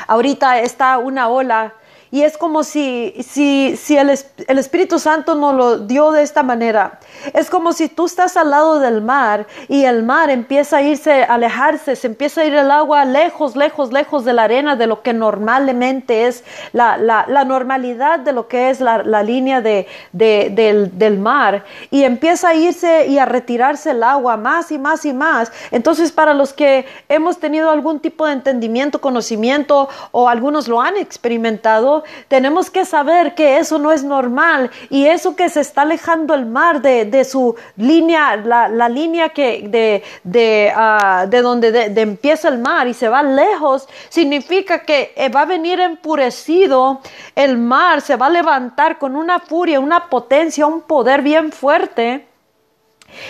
Ahorita 0.08 0.60
está 0.60 0.98
una 0.98 1.28
ola 1.28 1.74
y 2.12 2.24
es 2.24 2.38
como 2.38 2.64
si, 2.64 3.16
si, 3.26 3.78
si 3.78 3.96
el, 3.96 4.10
el, 4.10 4.60
Espíritu 4.60 5.00
Santo 5.00 5.34
nos 5.34 5.56
lo 5.56 5.78
dio 5.80 6.12
de 6.12 6.24
esta 6.24 6.44
manera. 6.44 7.00
Es 7.34 7.50
como 7.50 7.72
si 7.72 7.88
tú 7.88 8.06
estás 8.06 8.36
al 8.36 8.50
lado 8.50 8.82
del 8.82 9.02
mar 9.02 9.48
y 9.70 9.86
el 9.86 10.04
mar 10.04 10.30
empieza 10.30 10.78
a 10.78 10.82
irse, 10.82 11.24
a 11.24 11.36
alejarse, 11.36 11.96
se 11.96 12.08
empieza 12.08 12.42
a 12.42 12.46
ir 12.46 12.54
el 12.54 12.70
agua 12.70 13.06
lejos, 13.06 13.56
lejos, 13.56 13.94
lejos 13.94 14.26
de 14.26 14.34
la 14.34 14.44
arena, 14.44 14.76
de 14.76 14.88
lo 14.88 15.02
que 15.02 15.14
normalmente 15.14 16.28
es 16.28 16.44
la, 16.74 16.98
la, 16.98 17.26
la 17.30 17.46
normalidad 17.46 18.20
de 18.20 18.34
lo 18.34 18.50
que 18.50 18.70
es 18.70 18.82
la, 18.82 19.04
la 19.04 19.24
línea 19.24 19.62
de, 19.62 19.88
de, 20.12 20.52
del, 20.54 20.98
del 20.98 21.18
mar. 21.18 21.64
Y 21.92 22.04
empieza 22.04 22.50
a 22.50 22.56
irse 22.56 23.08
y 23.08 23.20
a 23.20 23.26
retirarse 23.26 23.92
el 23.92 24.04
agua 24.04 24.36
más 24.36 24.70
y 24.74 24.78
más 24.78 25.06
y 25.06 25.14
más. 25.14 25.50
Entonces, 25.72 26.12
para 26.12 26.34
los 26.34 26.52
que 26.52 26.86
hemos 27.08 27.40
tenido 27.40 27.72
algún 27.72 28.02
tipo 28.02 28.26
de 28.26 28.34
entendimiento, 28.34 29.00
conocimiento 29.00 29.88
o 30.12 30.28
algunos 30.28 30.68
lo 30.68 30.82
han 30.82 30.98
experimentado, 30.98 32.01
tenemos 32.28 32.70
que 32.70 32.86
saber 32.86 33.36
que 33.36 33.58
eso 33.58 33.80
no 33.80 33.92
es 33.92 34.04
normal 34.04 34.72
y 34.90 35.06
eso 35.06 35.36
que 35.36 35.50
se 35.50 35.62
está 35.62 35.82
alejando 35.84 36.34
el 36.34 36.46
mar 36.46 36.82
de, 36.82 37.24
su 37.24 37.56
línea, 37.78 38.36
la, 38.36 38.90
línea 38.90 39.30
que 39.30 39.68
de, 39.68 40.04
de, 40.24 40.72
ah, 40.76 41.26
de 41.28 41.42
donde 41.42 41.94
empieza 42.02 42.50
el 42.50 42.60
mar 42.60 42.88
y 42.88 42.94
se 42.94 43.10
va 43.10 43.24
lejos, 43.24 43.88
significa 44.10 44.80
que 44.80 45.14
eh, 45.16 45.30
va 45.30 45.42
a 45.42 45.46
venir 45.46 45.80
empurecido 45.80 47.02
el 47.36 47.58
mar, 47.58 48.02
se 48.02 48.16
va 48.16 48.28
a 48.28 48.30
levantar 48.30 48.98
con 48.98 49.16
una 49.16 49.40
furia, 49.40 49.80
una 49.80 50.10
potencia, 50.10 50.66
un 50.66 50.82
poder 50.82 51.22
bien 51.22 51.52
fuerte 51.52 52.31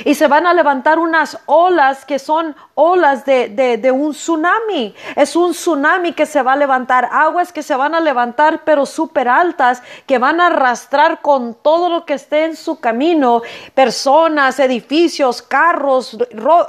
y 0.06 0.16
se 0.16 0.28
van 0.28 0.48
a 0.48 0.54
levantar 0.54 1.00
unas 1.00 1.40
olas 1.46 2.06
que 2.06 2.20
son 2.20 2.56
olas 2.76 3.26
de, 3.26 3.50
de, 3.50 3.92
un 3.92 4.14
tsunami. 4.14 4.96
Es 5.16 5.36
un 5.36 5.52
tsunami 5.52 6.14
que 6.14 6.26
se 6.26 6.42
va 6.42 6.54
a 6.54 6.56
levantar, 6.56 7.10
aguas 7.12 7.54
que 7.54 7.64
se 7.64 7.76
van 7.76 7.94
a 7.94 8.00
levantar 8.00 8.64
pero 8.64 8.86
súper 8.86 9.28
altas, 9.28 9.84
que 10.08 10.18
van 10.18 10.42
a 10.42 10.48
arrastrar 10.48 11.22
con 11.22 11.54
todo 11.54 11.90
lo 11.90 12.06
que 12.06 12.14
esté 12.16 12.46
en 12.46 12.56
su 12.56 12.80
camino, 12.80 13.42
personas, 13.76 14.60
edificios, 14.60 15.42
carros, 15.42 16.18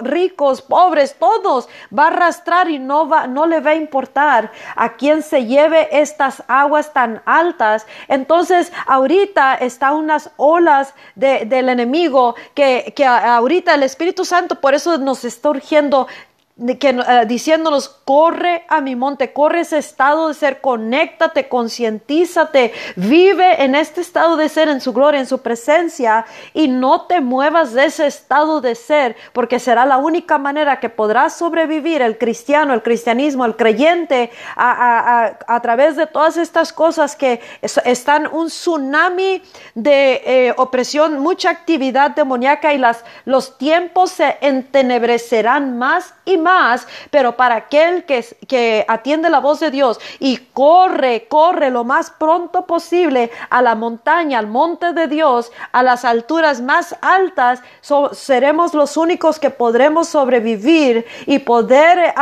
ricos, 0.01 0.61
pobres, 0.63 1.17
todos. 1.19 1.69
Va 1.97 2.05
a 2.05 2.09
arrastrar 2.09 2.71
y 2.71 2.79
no, 2.79 3.09
va, 3.09 3.27
no 3.27 3.47
le 3.47 3.61
va 3.61 3.71
a 3.71 3.75
importar 3.75 4.53
a 4.77 4.91
quien 4.95 5.23
se 5.23 5.47
lleve 5.47 5.89
estas 5.93 6.43
aguas 6.49 6.93
tan 6.93 7.23
altas. 7.25 7.87
Entonces 8.09 8.73
ahorita 8.87 9.55
está 9.55 9.93
unas 9.93 10.31
olas 10.37 10.95
del 11.15 11.69
enemigo 11.69 12.35
que 12.55 12.93
ahorita 13.05 13.75
el 13.75 13.83
Espíritu 13.83 14.25
Santo 14.25 14.61
por 14.61 14.75
eso 14.75 14.99
nos 14.99 15.25
está 15.25 15.51
urgiendo 15.51 16.07
eh, 16.65 17.25
diciéndonos, 17.27 17.89
corre 17.89 18.65
a 18.69 18.81
mi 18.81 18.95
monte, 18.95 19.33
corre 19.33 19.61
ese 19.61 19.79
estado 19.79 20.29
de 20.29 20.35
ser, 20.35 20.61
conéctate, 20.61 21.49
concientízate, 21.49 22.73
vive 22.97 23.65
en 23.65 23.75
este 23.75 24.01
estado 24.01 24.37
de 24.37 24.49
ser, 24.49 24.69
en 24.69 24.81
su 24.81 24.93
gloria, 24.93 25.21
en 25.21 25.27
su 25.27 25.39
presencia, 25.39 26.25
y 26.55 26.69
no 26.69 27.03
te 27.03 27.21
muevas 27.21 27.73
de 27.73 27.87
ese 27.87 28.07
estado 28.07 28.61
de 28.61 28.75
ser, 28.75 29.17
porque 29.33 29.59
será 29.59 29.87
la 29.87 29.97
única 29.97 30.39
manera 30.39 30.79
que 30.79 30.89
podrás 30.89 31.37
sobrevivir 31.37 32.01
el 32.03 32.19
cristiano, 32.19 32.75
el 32.75 32.83
cristianismo, 32.83 33.45
el 33.45 33.57
creyente, 33.57 34.31
a, 34.57 35.33
a, 35.47 35.61
través 35.63 35.97
de 35.97 36.07
todas 36.07 36.37
estas 36.37 36.73
cosas 36.73 37.17
que 37.17 37.41
están 37.61 38.29
un 38.33 38.47
tsunami 38.47 39.43
de 39.75 40.23
eh, 40.25 40.55
opresión, 40.57 41.19
mucha 41.19 41.51
actividad 41.51 42.13
demoníaca 42.13 42.73
y 42.75 42.79
las, 42.79 43.05
los 43.25 43.59
tiempos 43.59 44.13
se 44.13 44.39
entenebrecerán 44.41 45.79
más 45.79 46.15
y 46.25 46.37
pero 47.11 47.37
para 47.37 47.57
aquel 47.57 48.05
que, 48.05 48.25
que 48.49 48.85
atiende 48.89 49.31
la 49.31 49.41
voz 49.41 49.61
de 49.61 49.71
Dios 49.71 49.99
y 50.19 50.37
corre, 50.53 51.27
corre 51.29 51.71
lo 51.71 51.85
más 51.85 52.11
pronto 52.11 52.67
posible 52.67 53.31
a 53.51 53.63
la 53.63 53.75
montaña, 53.75 54.39
al 54.39 54.47
monte 54.47 54.93
de 54.93 55.07
Dios, 55.07 55.53
a 55.73 55.83
las 55.83 56.05
alturas 56.05 56.61
más 56.61 56.97
altas, 57.01 57.63
seremos 58.13 58.75
los 58.75 58.97
únicos 58.97 59.39
que 59.39 59.51
podremos 59.51 60.09
sobrevivir 60.09 61.07
y 61.27 61.39
poder 61.41 62.15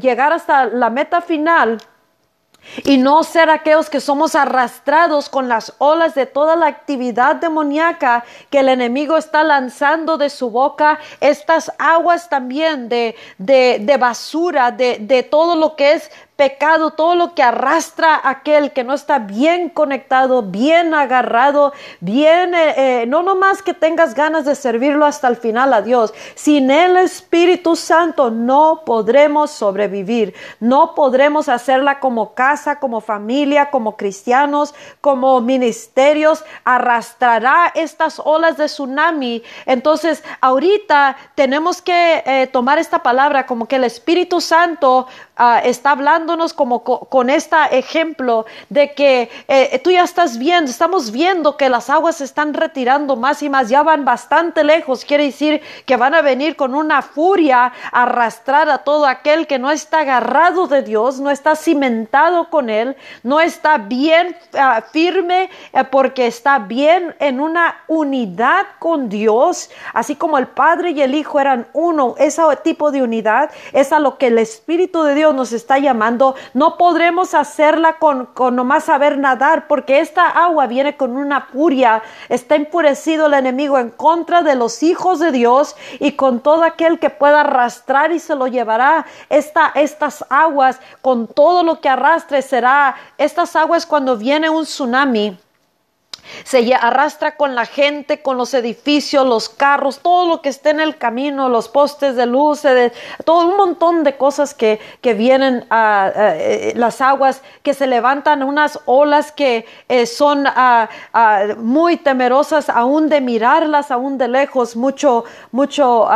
llegar 0.00 0.32
hasta 0.32 0.66
la 0.66 0.90
meta 0.90 1.20
final 1.20 1.78
y 2.84 2.98
no 2.98 3.22
ser 3.22 3.50
aquellos 3.50 3.90
que 3.90 4.00
somos 4.00 4.34
arrastrados 4.34 5.28
con 5.28 5.48
las 5.48 5.74
olas 5.78 6.14
de 6.14 6.26
toda 6.26 6.56
la 6.56 6.66
actividad 6.66 7.36
demoníaca 7.36 8.24
que 8.50 8.60
el 8.60 8.68
enemigo 8.68 9.16
está 9.16 9.42
lanzando 9.42 10.18
de 10.18 10.30
su 10.30 10.50
boca, 10.50 10.98
estas 11.20 11.72
aguas 11.78 12.28
también 12.28 12.88
de, 12.88 13.14
de, 13.38 13.78
de 13.80 13.96
basura, 13.96 14.70
de, 14.70 14.98
de 15.00 15.22
todo 15.22 15.56
lo 15.56 15.76
que 15.76 15.92
es 15.92 16.10
pecado, 16.36 16.90
todo 16.90 17.14
lo 17.14 17.34
que 17.34 17.42
arrastra 17.42 18.20
aquel 18.22 18.72
que 18.72 18.84
no 18.84 18.92
está 18.92 19.18
bien 19.18 19.70
conectado, 19.70 20.42
bien 20.42 20.92
agarrado, 20.92 21.72
bien, 22.00 22.54
eh, 22.54 22.74
eh, 23.02 23.06
no 23.06 23.22
nomás 23.22 23.62
que 23.62 23.72
tengas 23.72 24.14
ganas 24.14 24.44
de 24.44 24.54
servirlo 24.54 25.06
hasta 25.06 25.28
el 25.28 25.36
final 25.36 25.72
a 25.72 25.80
Dios. 25.80 26.12
Sin 26.34 26.70
el 26.70 26.98
Espíritu 26.98 27.74
Santo 27.74 28.30
no 28.30 28.82
podremos 28.84 29.50
sobrevivir, 29.50 30.34
no 30.60 30.94
podremos 30.94 31.48
hacerla 31.48 32.00
como 32.00 32.34
casa, 32.34 32.78
como 32.78 33.00
familia, 33.00 33.70
como 33.70 33.96
cristianos, 33.96 34.74
como 35.00 35.40
ministerios, 35.40 36.44
arrastrará 36.64 37.72
estas 37.74 38.20
olas 38.22 38.58
de 38.58 38.66
tsunami. 38.66 39.42
Entonces, 39.64 40.22
ahorita 40.42 41.16
tenemos 41.34 41.80
que 41.80 42.22
eh, 42.26 42.46
tomar 42.48 42.78
esta 42.78 43.02
palabra 43.02 43.46
como 43.46 43.66
que 43.66 43.76
el 43.76 43.84
Espíritu 43.84 44.40
Santo 44.42 45.06
ah, 45.36 45.60
está 45.64 45.90
hablándonos 45.92 46.52
como 46.52 46.82
con 46.82 47.30
este 47.30 47.56
ejemplo 47.72 48.46
de 48.68 48.92
que 48.92 49.30
eh, 49.48 49.80
tú 49.82 49.90
ya 49.90 50.04
estás 50.04 50.38
viendo, 50.38 50.70
estamos 50.70 51.10
viendo 51.10 51.56
que 51.56 51.68
las 51.68 51.90
aguas 51.90 52.16
se 52.16 52.24
están 52.24 52.54
retirando 52.54 53.16
más 53.16 53.42
y 53.42 53.48
más, 53.48 53.68
ya 53.68 53.82
van 53.82 54.04
bastante 54.04 54.64
lejos, 54.64 55.04
quiere 55.04 55.24
decir 55.24 55.60
que 55.84 55.96
van 55.96 56.14
a 56.14 56.22
venir 56.22 56.56
con 56.56 56.74
una 56.74 57.02
furia 57.02 57.72
a 57.92 58.02
arrastrar 58.02 58.68
a 58.68 58.78
todo 58.78 59.06
aquel 59.06 59.46
que 59.46 59.58
no 59.58 59.70
está 59.70 60.00
agarrado 60.00 60.66
de 60.66 60.82
Dios, 60.82 61.20
no 61.20 61.30
está 61.30 61.56
cimentado 61.56 62.50
con 62.50 62.70
Él, 62.70 62.96
no 63.22 63.40
está 63.40 63.78
bien 63.78 64.36
ah, 64.54 64.82
firme 64.92 65.50
eh, 65.72 65.84
porque 65.90 66.26
está 66.26 66.58
bien 66.58 67.14
en 67.18 67.40
una 67.40 67.82
unidad 67.88 68.66
con 68.78 69.08
Dios, 69.08 69.70
así 69.92 70.16
como 70.16 70.38
el 70.38 70.48
Padre 70.48 70.90
y 70.90 71.02
el 71.02 71.14
Hijo 71.14 71.40
eran 71.40 71.66
uno, 71.72 72.14
ese 72.18 72.42
tipo 72.62 72.90
de 72.90 73.02
unidad 73.02 73.50
es 73.72 73.92
a 73.92 73.98
lo 73.98 74.18
que 74.18 74.28
el 74.28 74.38
Espíritu 74.38 75.02
de 75.02 75.14
Dios 75.14 75.25
nos 75.32 75.52
está 75.52 75.78
llamando. 75.78 76.34
No 76.54 76.76
podremos 76.76 77.34
hacerla 77.34 77.98
con, 77.98 78.26
con 78.26 78.56
nomás 78.56 78.84
saber 78.84 79.18
nadar, 79.18 79.66
porque 79.66 80.00
esta 80.00 80.28
agua 80.28 80.66
viene 80.66 80.96
con 80.96 81.16
una 81.16 81.42
furia, 81.42 82.02
está 82.28 82.56
enfurecido 82.56 83.26
el 83.26 83.34
enemigo 83.34 83.78
en 83.78 83.90
contra 83.90 84.42
de 84.42 84.54
los 84.54 84.82
hijos 84.82 85.18
de 85.18 85.32
Dios 85.32 85.76
y 86.00 86.12
con 86.12 86.40
todo 86.40 86.64
aquel 86.64 86.98
que 86.98 87.10
pueda 87.10 87.40
arrastrar 87.40 88.12
y 88.12 88.18
se 88.18 88.34
lo 88.34 88.46
llevará. 88.46 89.06
Esta, 89.28 89.72
estas 89.74 90.24
aguas, 90.28 90.80
con 91.02 91.26
todo 91.26 91.62
lo 91.62 91.80
que 91.80 91.88
arrastre, 91.88 92.42
será 92.42 92.96
estas 93.18 93.56
aguas 93.56 93.86
cuando 93.86 94.16
viene 94.16 94.50
un 94.50 94.64
tsunami 94.64 95.38
se 96.44 96.74
arrastra 96.74 97.36
con 97.36 97.54
la 97.54 97.66
gente, 97.66 98.22
con 98.22 98.36
los 98.36 98.54
edificios, 98.54 99.26
los 99.26 99.48
carros, 99.48 100.00
todo 100.00 100.26
lo 100.28 100.42
que 100.42 100.48
esté 100.48 100.70
en 100.70 100.80
el 100.80 100.96
camino, 100.96 101.48
los 101.48 101.68
postes 101.68 102.16
de 102.16 102.26
luz, 102.26 102.62
todo 103.24 103.48
un 103.48 103.56
montón 103.56 104.04
de 104.04 104.16
cosas 104.16 104.54
que, 104.54 104.80
que 105.00 105.14
vienen 105.14 105.66
a, 105.70 106.10
eh, 106.14 106.72
las 106.76 107.00
aguas, 107.00 107.42
que 107.62 107.74
se 107.74 107.86
levantan 107.86 108.42
unas 108.42 108.80
olas 108.86 109.32
que 109.32 109.66
eh, 109.88 110.06
son 110.06 110.46
muy 111.58 111.96
temerosas 111.96 112.68
aún 112.68 113.08
de 113.08 113.20
mirarlas, 113.20 113.90
aún 113.90 114.18
de 114.18 114.28
lejos, 114.28 114.76
mucho, 114.76 115.24
mucho 115.52 116.08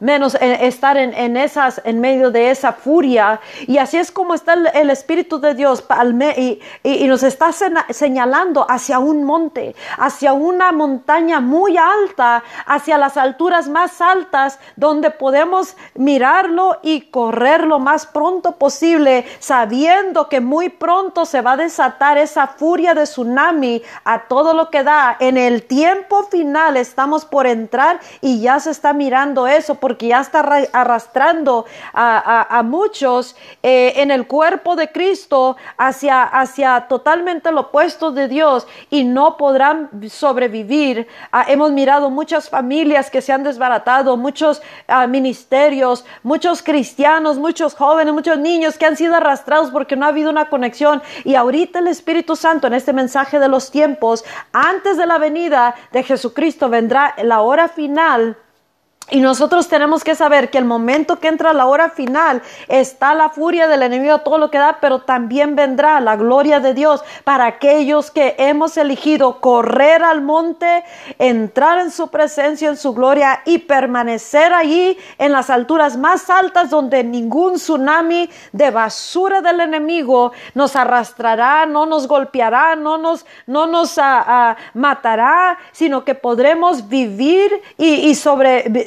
menos 0.00 0.34
eh, 0.36 0.66
estar 0.66 0.96
en, 0.96 1.36
esas, 1.36 1.80
en 1.84 2.00
medio 2.00 2.30
de 2.30 2.50
esa 2.50 2.72
furia. 2.72 3.40
Y 3.66 3.78
así 3.78 3.96
es 3.96 4.10
como 4.10 4.34
está 4.34 4.54
el, 4.54 4.90
Espíritu 4.92 5.40
de 5.40 5.54
Dios 5.54 5.84
y, 6.36 6.60
y, 6.82 7.06
nos 7.06 7.22
está 7.22 7.50
señalando 7.90 8.66
hacia 8.68 8.98
un 8.98 9.24
hacia 9.98 10.32
una 10.32 10.72
montaña 10.72 11.40
muy 11.40 11.76
alta, 11.76 12.42
hacia 12.66 12.98
las 12.98 13.16
alturas 13.16 13.68
más 13.68 14.00
altas, 14.00 14.58
donde 14.76 15.10
podemos 15.10 15.76
mirarlo 15.94 16.78
y 16.82 17.02
correr 17.02 17.66
lo 17.66 17.78
más 17.78 18.06
pronto 18.06 18.52
posible, 18.52 19.24
sabiendo 19.38 20.28
que 20.28 20.40
muy 20.40 20.68
pronto 20.68 21.24
se 21.24 21.40
va 21.40 21.52
a 21.52 21.56
desatar 21.56 22.18
esa 22.18 22.46
furia 22.46 22.94
de 22.94 23.04
tsunami 23.04 23.82
a 24.04 24.24
todo 24.28 24.54
lo 24.54 24.70
que 24.70 24.82
da. 24.82 25.16
En 25.18 25.36
el 25.36 25.62
tiempo 25.62 26.24
final 26.24 26.76
estamos 26.76 27.24
por 27.24 27.46
entrar 27.46 28.00
y 28.20 28.40
ya 28.40 28.60
se 28.60 28.70
está 28.70 28.92
mirando 28.92 29.46
eso, 29.46 29.76
porque 29.76 30.08
ya 30.08 30.20
está 30.20 30.40
arrastrando 30.72 31.64
a, 31.92 32.62
muchos 32.64 33.34
eh, 33.62 33.94
en 33.96 34.10
el 34.10 34.26
cuerpo 34.26 34.76
de 34.76 34.90
Cristo 34.92 35.56
hacia, 35.76 36.22
hacia 36.22 36.86
totalmente 36.88 37.50
lo 37.50 37.62
opuesto 37.62 38.10
de 38.10 38.28
Dios 38.28 38.66
y 38.90 39.04
no 39.04 39.21
no 39.22 39.36
podrán 39.36 39.88
sobrevivir. 40.08 41.06
Ah, 41.30 41.44
hemos 41.46 41.70
mirado 41.70 42.10
muchas 42.10 42.48
familias 42.48 43.08
que 43.08 43.22
se 43.22 43.32
han 43.32 43.44
desbaratado, 43.44 44.16
muchos 44.16 44.60
ah, 44.88 45.06
ministerios, 45.06 46.04
muchos 46.24 46.60
cristianos, 46.60 47.38
muchos 47.38 47.76
jóvenes, 47.76 48.12
muchos 48.12 48.38
niños 48.38 48.76
que 48.76 48.86
han 48.86 48.96
sido 48.96 49.14
arrastrados 49.14 49.70
porque 49.70 49.94
no 49.94 50.06
ha 50.06 50.08
habido 50.08 50.28
una 50.28 50.48
conexión. 50.48 51.02
Y 51.22 51.36
ahorita 51.36 51.78
el 51.78 51.86
Espíritu 51.86 52.34
Santo 52.34 52.66
en 52.66 52.74
este 52.74 52.92
mensaje 52.92 53.38
de 53.38 53.48
los 53.48 53.70
tiempos, 53.70 54.24
antes 54.52 54.96
de 54.96 55.06
la 55.06 55.18
venida 55.18 55.76
de 55.92 56.02
Jesucristo, 56.02 56.68
vendrá 56.68 57.14
la 57.22 57.42
hora 57.42 57.68
final 57.68 58.36
y 59.10 59.20
nosotros 59.20 59.68
tenemos 59.68 60.04
que 60.04 60.14
saber 60.14 60.48
que 60.50 60.58
el 60.58 60.64
momento 60.64 61.18
que 61.18 61.28
entra 61.28 61.52
la 61.52 61.66
hora 61.66 61.90
final 61.90 62.40
está 62.68 63.14
la 63.14 63.28
furia 63.28 63.68
del 63.68 63.82
enemigo, 63.82 64.18
todo 64.20 64.38
lo 64.38 64.50
que 64.50 64.58
da, 64.58 64.78
pero 64.80 65.00
también 65.00 65.54
vendrá 65.54 66.00
la 66.00 66.16
gloria 66.16 66.60
de 66.60 66.72
Dios 66.72 67.04
para 67.24 67.46
aquellos 67.46 68.10
que 68.10 68.36
hemos 68.38 68.76
elegido 68.76 69.40
correr 69.40 70.02
al 70.02 70.22
monte, 70.22 70.84
entrar 71.18 71.78
en 71.78 71.90
su 71.90 72.08
presencia, 72.08 72.68
en 72.68 72.76
su 72.76 72.94
gloria 72.94 73.42
y 73.44 73.58
permanecer 73.58 74.54
allí 74.54 74.96
en 75.18 75.32
las 75.32 75.50
alturas 75.50 75.96
más 75.96 76.30
altas 76.30 76.70
donde 76.70 77.04
ningún 77.04 77.54
tsunami 77.54 78.30
de 78.52 78.70
basura 78.70 79.42
del 79.42 79.60
enemigo 79.60 80.32
nos 80.54 80.74
arrastrará, 80.76 81.66
no 81.66 81.84
nos 81.86 82.06
golpeará, 82.06 82.76
no 82.76 82.96
nos, 82.98 83.26
no 83.46 83.66
nos 83.66 83.98
ah, 83.98 84.24
ah, 84.26 84.56
matará, 84.74 85.58
sino 85.72 86.04
que 86.04 86.14
podremos 86.14 86.88
vivir 86.88 87.60
y, 87.76 88.08
y 88.08 88.14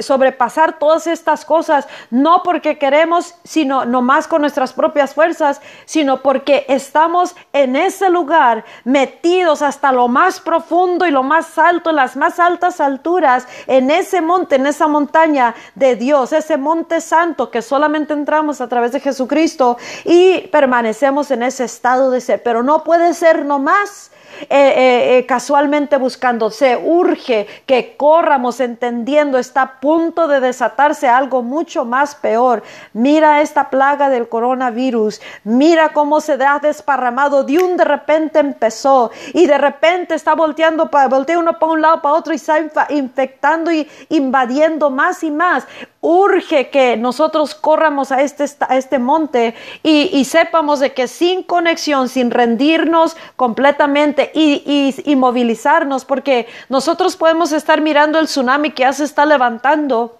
sobrepasar 0.06 0.80
todas 0.80 1.08
estas 1.08 1.46
cosas, 1.46 1.88
no 2.10 2.44
porque 2.44 2.78
queremos, 2.78 3.36
sino 3.44 3.86
más 4.02 4.28
con 4.28 4.42
nuestras 4.42 4.74
propias 4.74 5.14
fuerzas, 5.14 5.62
sino 5.86 6.22
porque 6.22 6.66
estamos 6.70 7.36
en 7.54 7.76
ese 7.76 8.10
lugar 8.10 8.66
metidos 8.84 9.62
hasta 9.62 9.92
lo 9.92 10.08
más 10.08 10.40
profundo 10.40 11.06
y 11.06 11.12
lo 11.12 11.24
más 11.24 11.58
alto, 11.58 11.90
en 11.90 11.98
las 11.98 12.16
más 12.16 12.40
altas 12.40 12.80
alturas, 12.80 13.48
en 13.68 13.92
ese 13.92 14.22
monte, 14.22 14.56
en 14.56 14.68
esa 14.68 14.88
montaña 14.88 15.56
de 15.76 15.96
Dios, 15.96 16.34
ese 16.34 16.58
monte 16.58 17.02
santo 17.02 17.52
que 17.52 17.62
solamente 17.62 18.14
entramos 18.14 18.62
a 18.62 18.70
través 18.70 18.92
de 18.92 19.00
Jesucristo 19.00 19.78
y 20.04 20.42
permanecemos 20.48 21.32
en 21.32 21.44
ese 21.44 21.64
estado 21.66 22.12
de 22.12 22.22
ser, 22.22 22.44
pero 22.44 22.64
no 22.64 22.84
puede 22.84 23.14
ser 23.14 23.46
nomás 23.46 24.12
eh, 24.42 24.48
eh, 24.50 25.18
eh, 25.18 25.26
casualmente 25.26 25.98
buscando. 25.98 26.50
Se 26.52 26.78
urge 26.78 27.48
que 27.66 27.96
corramos 27.98 28.60
entendiendo, 28.60 29.38
está 29.38 29.62
a 29.62 29.80
punto 29.80 30.28
de 30.28 30.40
desatarse 30.40 31.08
algo 31.08 31.42
mucho 31.42 31.86
más 31.86 32.16
peor. 32.16 32.64
Mira 32.94 33.42
esta 33.42 33.70
plaga 33.70 34.10
del 34.10 34.30
coronavirus, 34.30 35.22
mira 35.44 35.90
cómo 35.90 36.22
se 36.22 36.34
ha 36.34 36.60
desparramado, 36.60 37.44
de 37.44 37.58
un 37.58 37.78
de 37.78 37.86
repente 37.86 38.40
empezó 38.40 39.12
y 39.34 39.48
de 39.48 39.58
repente 39.58 40.16
está 40.16 40.36
volteando, 40.36 40.90
para, 40.90 41.08
voltea 41.08 41.40
uno 41.40 41.58
para 41.58 41.72
un 41.72 41.82
lado, 41.82 42.02
para 42.02 42.16
otro 42.16 42.34
y 42.34 42.38
está 42.38 42.88
infectando 42.90 43.72
y 43.72 43.88
invadiendo 44.10 44.90
más 44.90 45.24
y 45.24 45.32
más 45.32 45.66
urge 46.06 46.70
que 46.70 46.98
nosotros 46.98 47.56
corramos 47.56 48.12
a 48.12 48.22
este, 48.22 48.46
a 48.60 48.78
este 48.78 49.00
monte 49.00 49.56
y, 49.82 50.24
sepamos 50.26 50.80
de 50.80 50.94
que 50.94 51.08
sin 51.08 51.42
conexión, 51.42 52.10
sin 52.10 52.30
rendirnos 52.30 53.18
completamente 53.36 54.32
y, 54.36 54.94
y, 55.04 55.16
movilizarnos, 55.16 56.06
porque 56.06 56.48
nosotros 56.70 57.16
podemos 57.16 57.52
estar 57.52 57.82
mirando 57.82 58.20
el 58.20 58.28
tsunami 58.28 58.72
que 58.72 58.84
ya 58.84 58.94
se 58.94 59.04
está 59.04 59.26
levantando 59.26 60.20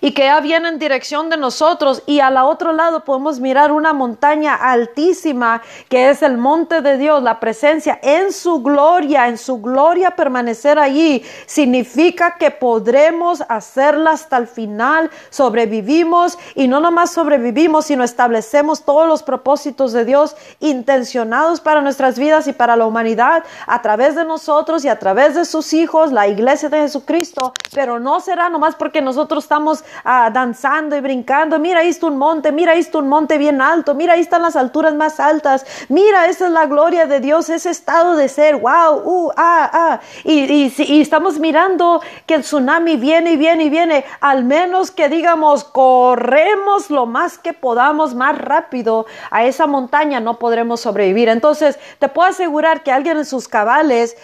y 0.00 0.12
que 0.12 0.24
ya 0.24 0.40
viene 0.40 0.68
en 0.68 0.78
dirección 0.78 1.30
de 1.30 1.36
nosotros 1.36 2.02
y 2.06 2.20
al 2.20 2.36
otro 2.36 2.72
lado 2.72 3.04
podemos 3.04 3.40
mirar 3.40 3.72
una 3.72 3.92
montaña 3.92 4.54
altísima 4.54 5.62
que 5.88 6.10
es 6.10 6.22
el 6.22 6.38
monte 6.38 6.80
de 6.80 6.96
Dios, 6.96 7.22
la 7.22 7.40
presencia 7.40 7.98
en 8.02 8.32
su 8.32 8.62
gloria, 8.62 9.28
en 9.28 9.38
su 9.38 9.60
gloria 9.60 10.12
permanecer 10.12 10.78
allí 10.78 11.24
significa 11.46 12.36
que 12.38 12.50
podremos 12.50 13.42
hacerla 13.48 14.12
hasta 14.12 14.36
el 14.36 14.46
final, 14.46 15.10
sobrevivimos 15.30 16.38
y 16.54 16.68
no 16.68 16.80
nomás 16.80 17.12
sobrevivimos, 17.12 17.86
sino 17.86 18.04
establecemos 18.04 18.84
todos 18.84 19.06
los 19.06 19.22
propósitos 19.22 19.92
de 19.92 20.04
Dios 20.04 20.36
intencionados 20.60 21.60
para 21.60 21.80
nuestras 21.80 22.18
vidas 22.18 22.46
y 22.46 22.52
para 22.52 22.76
la 22.76 22.86
humanidad 22.86 23.44
a 23.66 23.82
través 23.82 24.14
de 24.14 24.24
nosotros 24.24 24.84
y 24.84 24.88
a 24.88 24.98
través 24.98 25.34
de 25.34 25.44
sus 25.44 25.72
hijos, 25.72 26.12
la 26.12 26.28
iglesia 26.28 26.68
de 26.68 26.80
Jesucristo, 26.80 27.52
pero 27.74 27.98
no 27.98 28.20
será 28.20 28.48
nomás 28.48 28.74
porque 28.74 29.00
nosotros 29.02 29.44
estamos 29.44 29.69
Ah, 30.04 30.30
danzando 30.32 30.96
y 30.96 31.00
brincando. 31.00 31.58
Mira, 31.58 31.80
ahí 31.80 31.88
está 31.88 32.06
un 32.06 32.18
monte, 32.18 32.52
mira, 32.52 32.72
ahí 32.72 32.80
está 32.80 32.98
un 32.98 33.08
monte 33.08 33.38
bien 33.38 33.60
alto, 33.60 33.94
mira, 33.94 34.14
ahí 34.14 34.20
están 34.20 34.42
las 34.42 34.56
alturas 34.56 34.94
más 34.94 35.20
altas. 35.20 35.66
Mira, 35.88 36.26
esa 36.26 36.46
es 36.46 36.52
la 36.52 36.66
gloria 36.66 37.06
de 37.06 37.20
Dios, 37.20 37.48
ese 37.50 37.70
estado 37.70 38.16
de 38.16 38.28
ser. 38.28 38.56
Wow, 38.56 39.02
uh, 39.04 39.32
ah, 39.36 39.70
ah. 39.72 40.00
Y, 40.24 40.72
y 40.78 41.00
estamos 41.00 41.38
mirando 41.38 42.00
que 42.26 42.34
el 42.34 42.42
tsunami 42.42 42.96
viene 42.96 43.32
y 43.32 43.36
viene 43.36 43.64
y 43.64 43.70
viene. 43.70 44.04
Al 44.20 44.44
menos 44.44 44.90
que 44.90 45.08
digamos, 45.08 45.64
corremos 45.64 46.90
lo 46.90 47.06
más 47.06 47.38
que 47.38 47.52
podamos, 47.52 48.14
más 48.14 48.38
rápido 48.38 49.06
a 49.30 49.44
esa 49.44 49.66
montaña, 49.66 50.20
no 50.20 50.38
podremos 50.38 50.80
sobrevivir. 50.80 51.28
Entonces, 51.28 51.78
te 51.98 52.08
puedo 52.08 52.28
asegurar 52.28 52.82
que 52.82 52.92
alguien 52.92 53.18
en 53.18 53.24
sus 53.24 53.48
cabales 53.48 54.16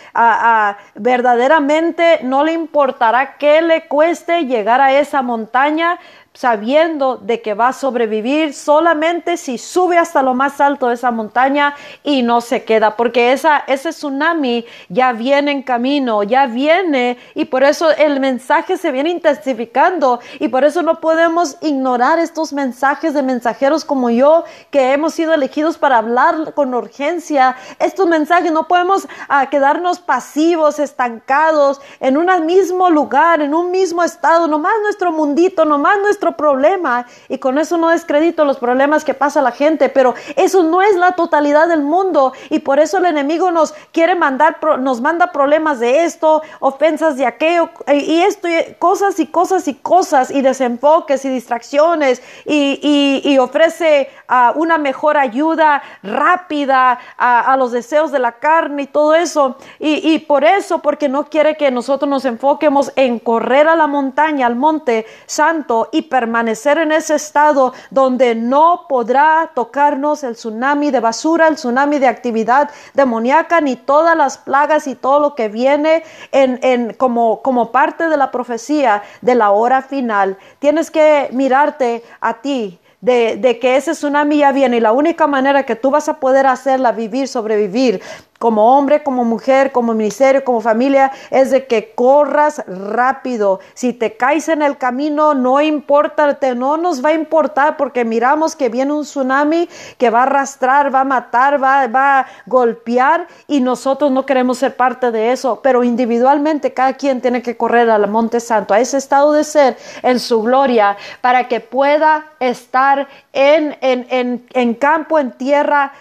verdaderamente 0.94 2.20
no 2.22 2.44
le 2.44 2.52
importará 2.52 3.37
que 3.37 3.61
le 3.62 3.87
cueste 3.88 4.46
llegar 4.46 4.80
a 4.80 4.92
esa 4.98 5.22
montaña 5.22 5.36
montaña 5.37 5.99
sabiendo 6.37 7.16
de 7.16 7.40
que 7.40 7.55
va 7.55 7.68
a 7.68 7.72
sobrevivir 7.72 8.53
solamente 8.53 9.37
si 9.37 9.59
sube 9.59 9.96
hasta 9.96 10.22
lo 10.22 10.35
más 10.35 10.61
alto 10.61 10.88
de 10.88 10.94
esa 10.94 11.11
montaña 11.11 11.75
y 12.05 12.22
no 12.22 12.40
se 12.40 12.64
queda, 12.64 12.96
porque 12.96 13.33
esa, 13.33 13.64
ese 13.66 13.90
tsunami 13.90 14.66
ya 14.88 15.12
viene 15.12 15.51
en 15.51 15.62
camino, 15.62 16.22
ya 16.22 16.46
viene 16.46 17.16
y 17.35 17.46
por 17.46 17.64
eso 17.64 17.90
el 17.90 18.20
mensaje 18.20 18.77
se 18.77 18.92
viene 18.92 19.11
intensificando 19.11 20.20
y 20.38 20.49
por 20.49 20.64
eso 20.64 20.83
no 20.83 21.01
podemos 21.01 21.57
ignorar 21.62 22.18
estos 22.18 22.53
mensajes 22.53 23.14
de 23.14 23.22
mensajeros 23.22 23.85
como 23.85 24.11
yo 24.11 24.44
que 24.70 24.92
hemos 24.92 25.14
sido 25.14 25.33
elegidos 25.33 25.79
para 25.79 25.99
hablar 25.99 26.53
con 26.55 26.75
urgencia. 26.75 27.57
Estos 27.79 28.07
mensajes 28.07 28.53
no 28.53 28.68
podemos 28.68 29.09
ah, 29.29 29.49
quedarnos 29.49 29.99
pasivos, 29.99 30.79
estancados 30.79 31.81
en 32.01 32.16
un 32.16 32.27
mismo 32.44 32.90
lugar, 32.90 33.40
en 33.40 33.55
un 33.55 33.70
mismo 33.70 34.03
estado, 34.03 34.49
nomás 34.49 34.75
nuestro 34.83 35.12
mundito, 35.12 35.64
nomás 35.64 35.99
nuestro 36.01 36.25
problema 36.32 37.06
y 37.28 37.38
con 37.38 37.58
eso 37.58 37.76
no 37.76 37.90
descredito 37.90 38.44
los 38.44 38.58
problemas 38.58 39.04
que 39.04 39.14
pasa 39.14 39.42
la 39.42 39.52
gente, 39.52 39.88
pero 39.88 40.14
eso 40.36 40.62
no 40.62 40.82
es 40.82 40.96
la 40.96 41.12
totalidad 41.12 41.68
del 41.68 41.82
mundo 41.82 42.32
y 42.50 42.60
por 42.60 42.78
eso 42.80 42.98
el 42.98 43.06
enemigo 43.06 43.50
nos 43.50 43.74
quiere 43.92 44.14
mandar, 44.14 44.58
nos 44.80 45.00
manda 45.00 45.32
problemas 45.32 45.80
de 45.80 46.04
esto, 46.04 46.42
ofensas 46.60 47.16
de 47.16 47.26
aquello 47.26 47.70
y 47.92 48.20
esto, 48.22 48.48
cosas 48.78 49.18
y 49.20 49.26
cosas 49.26 49.68
y 49.68 49.74
cosas 49.74 50.30
y 50.30 50.42
desenfoques 50.42 51.24
y 51.24 51.28
distracciones 51.28 52.22
y, 52.44 53.36
ofrece 53.38 54.08
uh, 54.30 54.58
una 54.58 54.78
mejor 54.78 55.18
ayuda 55.18 55.82
rápida 56.02 56.98
a, 57.18 57.54
los 57.58 57.70
deseos 57.70 58.10
de 58.10 58.18
la 58.18 58.32
carne 58.32 58.82
y 58.82 58.86
todo 58.86 59.14
eso 59.14 59.56
y, 59.78 60.14
y 60.14 60.18
por 60.20 60.44
eso, 60.44 60.80
porque 60.80 61.08
no 61.08 61.28
quiere 61.28 61.56
que 61.56 61.70
nosotros 61.70 62.08
nos 62.08 62.24
enfoquemos 62.24 62.92
en 62.96 63.18
correr 63.18 63.68
a 63.68 63.76
la 63.76 63.86
montaña, 63.86 64.46
al 64.46 64.56
monte 64.56 65.06
santo 65.26 65.88
y 65.92 66.02
permanecer 66.16 66.79
en 66.79 66.92
ese 66.92 67.14
estado 67.14 67.74
donde 67.90 68.35
no 68.35 68.87
podrá 68.88 69.50
tocarnos 69.55 70.24
el 70.24 70.33
tsunami 70.33 70.90
de 70.90 71.00
basura, 71.00 71.46
el 71.46 71.57
tsunami 71.57 71.98
de 71.98 72.07
actividad 72.07 72.70
demoníaca, 72.94 73.61
ni 73.61 73.76
todas 73.76 74.16
las 74.16 74.38
plagas 74.38 74.87
y 74.87 74.94
todo 74.94 75.20
lo 75.20 75.35
que 75.35 75.50
viene 75.50 76.05
en, 76.33 76.94
como 76.94 77.70
parte 77.70 78.09
de 78.09 78.16
la 78.16 78.31
profecía 78.31 79.02
de 79.20 79.35
la 79.35 79.50
hora 79.50 79.83
final. 79.83 80.38
Tienes 80.59 80.90
que 80.90 81.29
mirarte 81.33 82.02
a 82.22 82.40
ti 82.40 82.81
de, 83.02 83.37
de, 83.37 83.59
que 83.59 83.76
ese 83.76 83.92
tsunami 83.92 84.38
ya 84.38 84.52
viene 84.52 84.79
y 84.79 84.81
la 84.81 84.92
única 84.92 85.26
manera 85.26 85.66
que 85.66 85.76
tú 85.76 85.90
vas 85.90 86.09
a 86.09 86.18
poder 86.18 86.46
hacerla 86.46 86.92
vivir, 86.92 87.29
sobrevivir, 87.29 88.00
como 88.38 88.77
hombre, 88.77 89.03
como 89.03 89.25
mujer, 89.25 89.72
como 89.72 89.94
ministerio, 89.94 90.44
como 90.44 90.61
familia, 90.61 91.12
es 91.31 91.51
de 91.51 91.66
que 91.66 91.92
corras 91.94 92.62
rápido. 92.66 93.61
Si 93.75 93.92
te 93.92 94.16
caes 94.16 94.49
en 94.49 94.62
el 94.62 94.77
camino, 94.77 95.35
no 95.35 95.61
importa, 95.61 96.38
no 96.55 96.77
nos 96.77 97.05
va 97.05 97.11
a 97.11 97.14
importar 97.14 97.77
porque 97.77 98.05
miramos 98.05 98.57
que 98.57 98.68
viene 98.68 98.92
un 98.92 99.03
tsunami 99.03 99.68
que 99.99 100.11
va 100.11 100.20
a 100.20 100.22
arrastrar, 100.25 100.94
va 100.94 101.01
a 101.01 101.05
matar, 101.05 101.62
va, 101.62 101.87
va 101.87 102.20
a 102.20 102.27
golpear 102.46 103.27
y 103.46 103.61
nosotros 103.61 104.11
no 104.11 104.27
queremos 104.27 104.59
ser 104.59 104.77
parte 104.77 105.11
de 105.11 105.33
eso. 105.33 105.61
Pero 105.62 105.85
individualmente 105.85 106.75
cada 106.75 106.94
quien 106.94 107.20
tiene 107.20 107.42
que 107.42 107.57
correr 107.57 107.88
al 107.90 108.09
Monte 108.09 108.40
Santo, 108.40 108.75
a 108.75 108.81
ese 108.81 108.99
estado 108.99 109.33
de 109.33 109.44
ser 109.44 109.77
en 110.03 110.20
su 110.20 110.42
gloria, 110.42 110.96
para 111.20 111.49
que 111.49 111.61
pueda 111.61 112.27
estar 112.40 113.09
en, 113.33 113.77
en, 113.81 114.46
en, 114.53 114.75
campo, 114.75 115.18
en 115.18 115.33
tierra, 115.33 115.92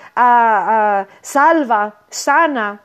salva 1.21 1.95
sana 2.15 2.80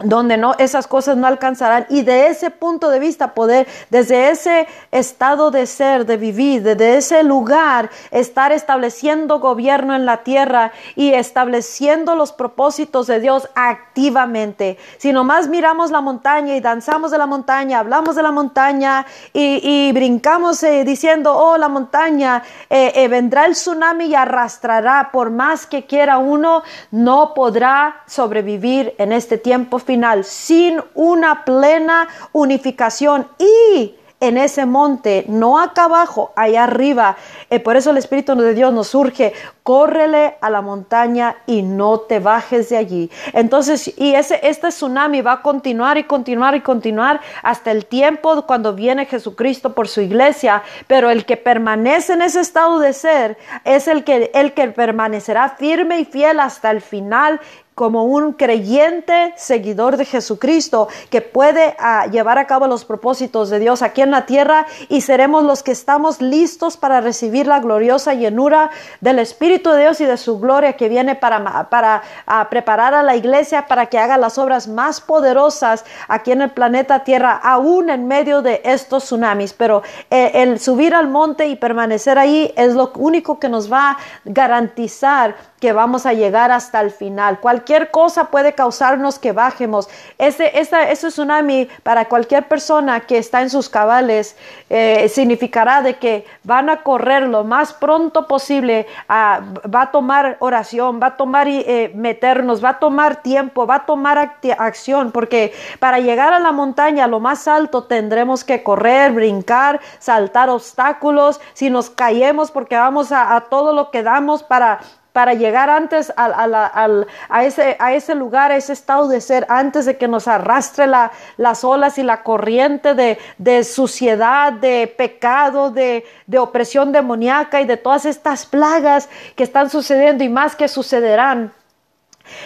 donde 0.00 0.36
no 0.36 0.54
esas 0.58 0.86
cosas 0.86 1.16
no 1.16 1.26
alcanzarán 1.26 1.86
y 1.88 2.02
de 2.02 2.28
ese 2.28 2.50
punto 2.50 2.88
de 2.88 3.00
vista 3.00 3.34
poder 3.34 3.66
desde 3.90 4.30
ese 4.30 4.68
estado 4.92 5.50
de 5.50 5.66
ser 5.66 6.06
de 6.06 6.16
vivir 6.16 6.62
desde 6.62 6.96
ese 6.96 7.22
lugar 7.24 7.90
estar 8.12 8.52
estableciendo 8.52 9.40
gobierno 9.40 9.96
en 9.96 10.06
la 10.06 10.18
tierra 10.18 10.72
y 10.94 11.12
estableciendo 11.14 12.14
los 12.14 12.32
propósitos 12.32 13.08
de 13.08 13.20
Dios 13.20 13.48
activamente. 13.54 14.78
Si 14.98 15.12
nomás 15.12 15.48
miramos 15.48 15.90
la 15.90 16.00
montaña 16.00 16.54
y 16.54 16.60
danzamos 16.60 17.10
de 17.10 17.18
la 17.18 17.26
montaña 17.26 17.80
hablamos 17.80 18.14
de 18.14 18.22
la 18.22 18.30
montaña 18.30 19.04
y, 19.32 19.90
brincamos 19.92 20.62
eh, 20.62 20.84
diciendo 20.84 21.36
oh 21.36 21.56
la 21.56 21.68
montaña 21.68 22.42
eh, 22.70 22.92
eh, 22.94 23.08
vendrá 23.08 23.46
el 23.46 23.52
tsunami 23.52 24.06
y 24.06 24.14
arrastrará 24.14 25.10
por 25.12 25.30
más 25.30 25.66
que 25.66 25.86
quiera 25.86 26.18
uno 26.18 26.62
no 26.92 27.34
podrá 27.34 28.02
sobrevivir 28.06 28.94
en 28.98 29.12
este 29.12 29.38
tiempo 29.38 29.78
final 29.88 30.22
sin 30.24 30.82
una 30.94 31.46
plena 31.46 32.08
unificación 32.32 33.26
y 33.38 33.94
en 34.20 34.36
ese 34.36 34.66
monte, 34.66 35.24
no 35.28 35.60
acá 35.60 35.84
abajo, 35.84 36.32
allá 36.34 36.64
arriba. 36.64 37.16
Eh, 37.50 37.60
por 37.60 37.76
eso 37.76 37.90
el 37.90 37.98
Espíritu 37.98 38.34
de 38.34 38.52
Dios 38.52 38.72
nos 38.72 38.88
surge, 38.88 39.32
córrele 39.62 40.36
a 40.40 40.50
la 40.50 40.60
montaña 40.60 41.36
y 41.46 41.62
no 41.62 42.00
te 42.00 42.18
bajes 42.18 42.68
de 42.68 42.78
allí. 42.78 43.10
Entonces, 43.32 43.94
y 43.96 44.14
ese, 44.14 44.40
este 44.42 44.68
tsunami 44.68 45.20
va 45.20 45.34
a 45.34 45.42
continuar 45.42 45.98
y 45.98 46.04
continuar 46.04 46.56
y 46.56 46.62
continuar 46.62 47.20
hasta 47.42 47.70
el 47.70 47.86
tiempo 47.86 48.44
cuando 48.46 48.74
viene 48.74 49.06
Jesucristo 49.06 49.74
por 49.74 49.86
su 49.86 50.00
iglesia, 50.00 50.64
pero 50.88 51.10
el 51.10 51.24
que 51.24 51.36
permanece 51.36 52.14
en 52.14 52.22
ese 52.22 52.40
estado 52.40 52.80
de 52.80 52.92
ser 52.94 53.38
es 53.64 53.86
el 53.86 54.02
que, 54.02 54.32
el 54.34 54.52
que 54.52 54.66
permanecerá 54.68 55.50
firme 55.50 56.00
y 56.00 56.04
fiel 56.04 56.40
hasta 56.40 56.72
el 56.72 56.80
final 56.80 57.40
como 57.78 58.02
un 58.02 58.32
creyente 58.32 59.32
seguidor 59.36 59.98
de 59.98 60.04
Jesucristo 60.04 60.88
que 61.10 61.22
puede 61.22 61.76
ah, 61.78 62.08
llevar 62.10 62.36
a 62.36 62.48
cabo 62.48 62.66
los 62.66 62.84
propósitos 62.84 63.50
de 63.50 63.60
Dios 63.60 63.82
aquí 63.82 64.02
en 64.02 64.10
la 64.10 64.26
tierra 64.26 64.66
y 64.88 65.02
seremos 65.02 65.44
los 65.44 65.62
que 65.62 65.70
estamos 65.70 66.20
listos 66.20 66.76
para 66.76 67.00
recibir 67.00 67.46
la 67.46 67.60
gloriosa 67.60 68.14
llenura 68.14 68.72
del 69.00 69.20
Espíritu 69.20 69.70
de 69.70 69.82
Dios 69.82 70.00
y 70.00 70.06
de 70.06 70.16
su 70.16 70.40
gloria 70.40 70.72
que 70.72 70.88
viene 70.88 71.14
para, 71.14 71.70
para 71.70 72.02
ah, 72.26 72.48
preparar 72.50 72.94
a 72.94 73.04
la 73.04 73.14
iglesia 73.14 73.68
para 73.68 73.86
que 73.86 74.00
haga 74.00 74.18
las 74.18 74.38
obras 74.38 74.66
más 74.66 75.00
poderosas 75.00 75.84
aquí 76.08 76.32
en 76.32 76.42
el 76.42 76.50
planeta 76.50 77.04
Tierra, 77.04 77.40
aún 77.40 77.90
en 77.90 78.08
medio 78.08 78.42
de 78.42 78.60
estos 78.64 79.04
tsunamis. 79.04 79.52
Pero 79.52 79.84
eh, 80.10 80.32
el 80.34 80.58
subir 80.58 80.96
al 80.96 81.06
monte 81.06 81.46
y 81.46 81.54
permanecer 81.54 82.18
ahí 82.18 82.52
es 82.56 82.74
lo 82.74 82.90
único 82.96 83.38
que 83.38 83.48
nos 83.48 83.72
va 83.72 83.90
a 83.90 83.98
garantizar 84.24 85.36
que 85.60 85.72
vamos 85.72 86.06
a 86.06 86.12
llegar 86.12 86.50
hasta 86.50 86.80
el 86.80 86.90
final. 86.90 87.40
Cualquier 87.40 87.67
cosa 87.90 88.24
puede 88.24 88.54
causarnos 88.54 89.18
que 89.18 89.32
bajemos. 89.32 89.88
Ese, 90.16 90.58
ese 90.58 91.08
tsunami 91.08 91.68
para 91.82 92.06
cualquier 92.06 92.48
persona 92.48 93.00
que 93.00 93.18
está 93.18 93.42
en 93.42 93.50
sus 93.50 93.68
cabales 93.68 94.36
eh, 94.70 95.08
significará 95.08 95.82
de 95.82 95.98
que 95.98 96.26
van 96.44 96.70
a 96.70 96.82
correr 96.82 97.22
lo 97.24 97.44
más 97.44 97.72
pronto 97.72 98.26
posible, 98.26 98.86
va 99.08 99.82
a 99.82 99.90
tomar 99.90 100.36
oración, 100.40 101.00
va 101.02 101.08
a 101.08 101.16
tomar 101.16 101.46
eh, 101.48 101.92
meternos, 101.94 102.64
va 102.64 102.70
a 102.70 102.78
tomar 102.78 103.22
tiempo, 103.22 103.66
va 103.66 103.76
a 103.76 103.86
tomar 103.86 104.36
acción, 104.58 105.12
porque 105.12 105.52
para 105.78 105.98
llegar 105.98 106.32
a 106.32 106.38
la 106.38 106.52
montaña, 106.52 107.06
lo 107.06 107.20
más 107.20 107.48
alto, 107.48 107.84
tendremos 107.84 108.44
que 108.44 108.62
correr, 108.62 109.12
brincar, 109.12 109.80
saltar 109.98 110.50
obstáculos. 110.50 111.40
Si 111.54 111.70
nos 111.70 111.90
caemos 111.90 112.50
porque 112.50 112.76
vamos 112.76 113.12
a, 113.12 113.36
a 113.36 113.42
todo 113.42 113.72
lo 113.72 113.90
que 113.90 114.02
damos 114.02 114.42
para 114.42 114.80
para 115.18 115.34
llegar 115.34 115.68
antes 115.68 116.12
a, 116.16 117.42
ese, 117.42 118.14
lugar, 118.14 118.52
a 118.52 118.56
ese 118.56 118.72
estado 118.72 119.08
de 119.08 119.20
ser, 119.20 119.46
antes 119.48 119.84
de 119.84 119.96
que 119.96 120.06
nos 120.06 120.28
arrastre 120.28 120.86
la, 120.86 121.10
las 121.36 121.64
olas 121.64 121.98
y 121.98 122.04
la 122.04 122.22
corriente 122.22 122.94
de, 122.94 123.18
de 123.36 123.64
suciedad, 123.64 124.52
de 124.52 124.86
pecado, 124.96 125.72
de, 125.72 126.06
de 126.28 126.38
opresión 126.38 126.92
demoníaca 126.92 127.60
y 127.60 127.64
de 127.64 127.76
todas 127.76 128.04
estas 128.04 128.46
plagas 128.46 129.08
que 129.34 129.42
están 129.42 129.70
sucediendo 129.70 130.22
y 130.22 130.28
más 130.28 130.54
que 130.54 130.68
sucederán. 130.68 131.52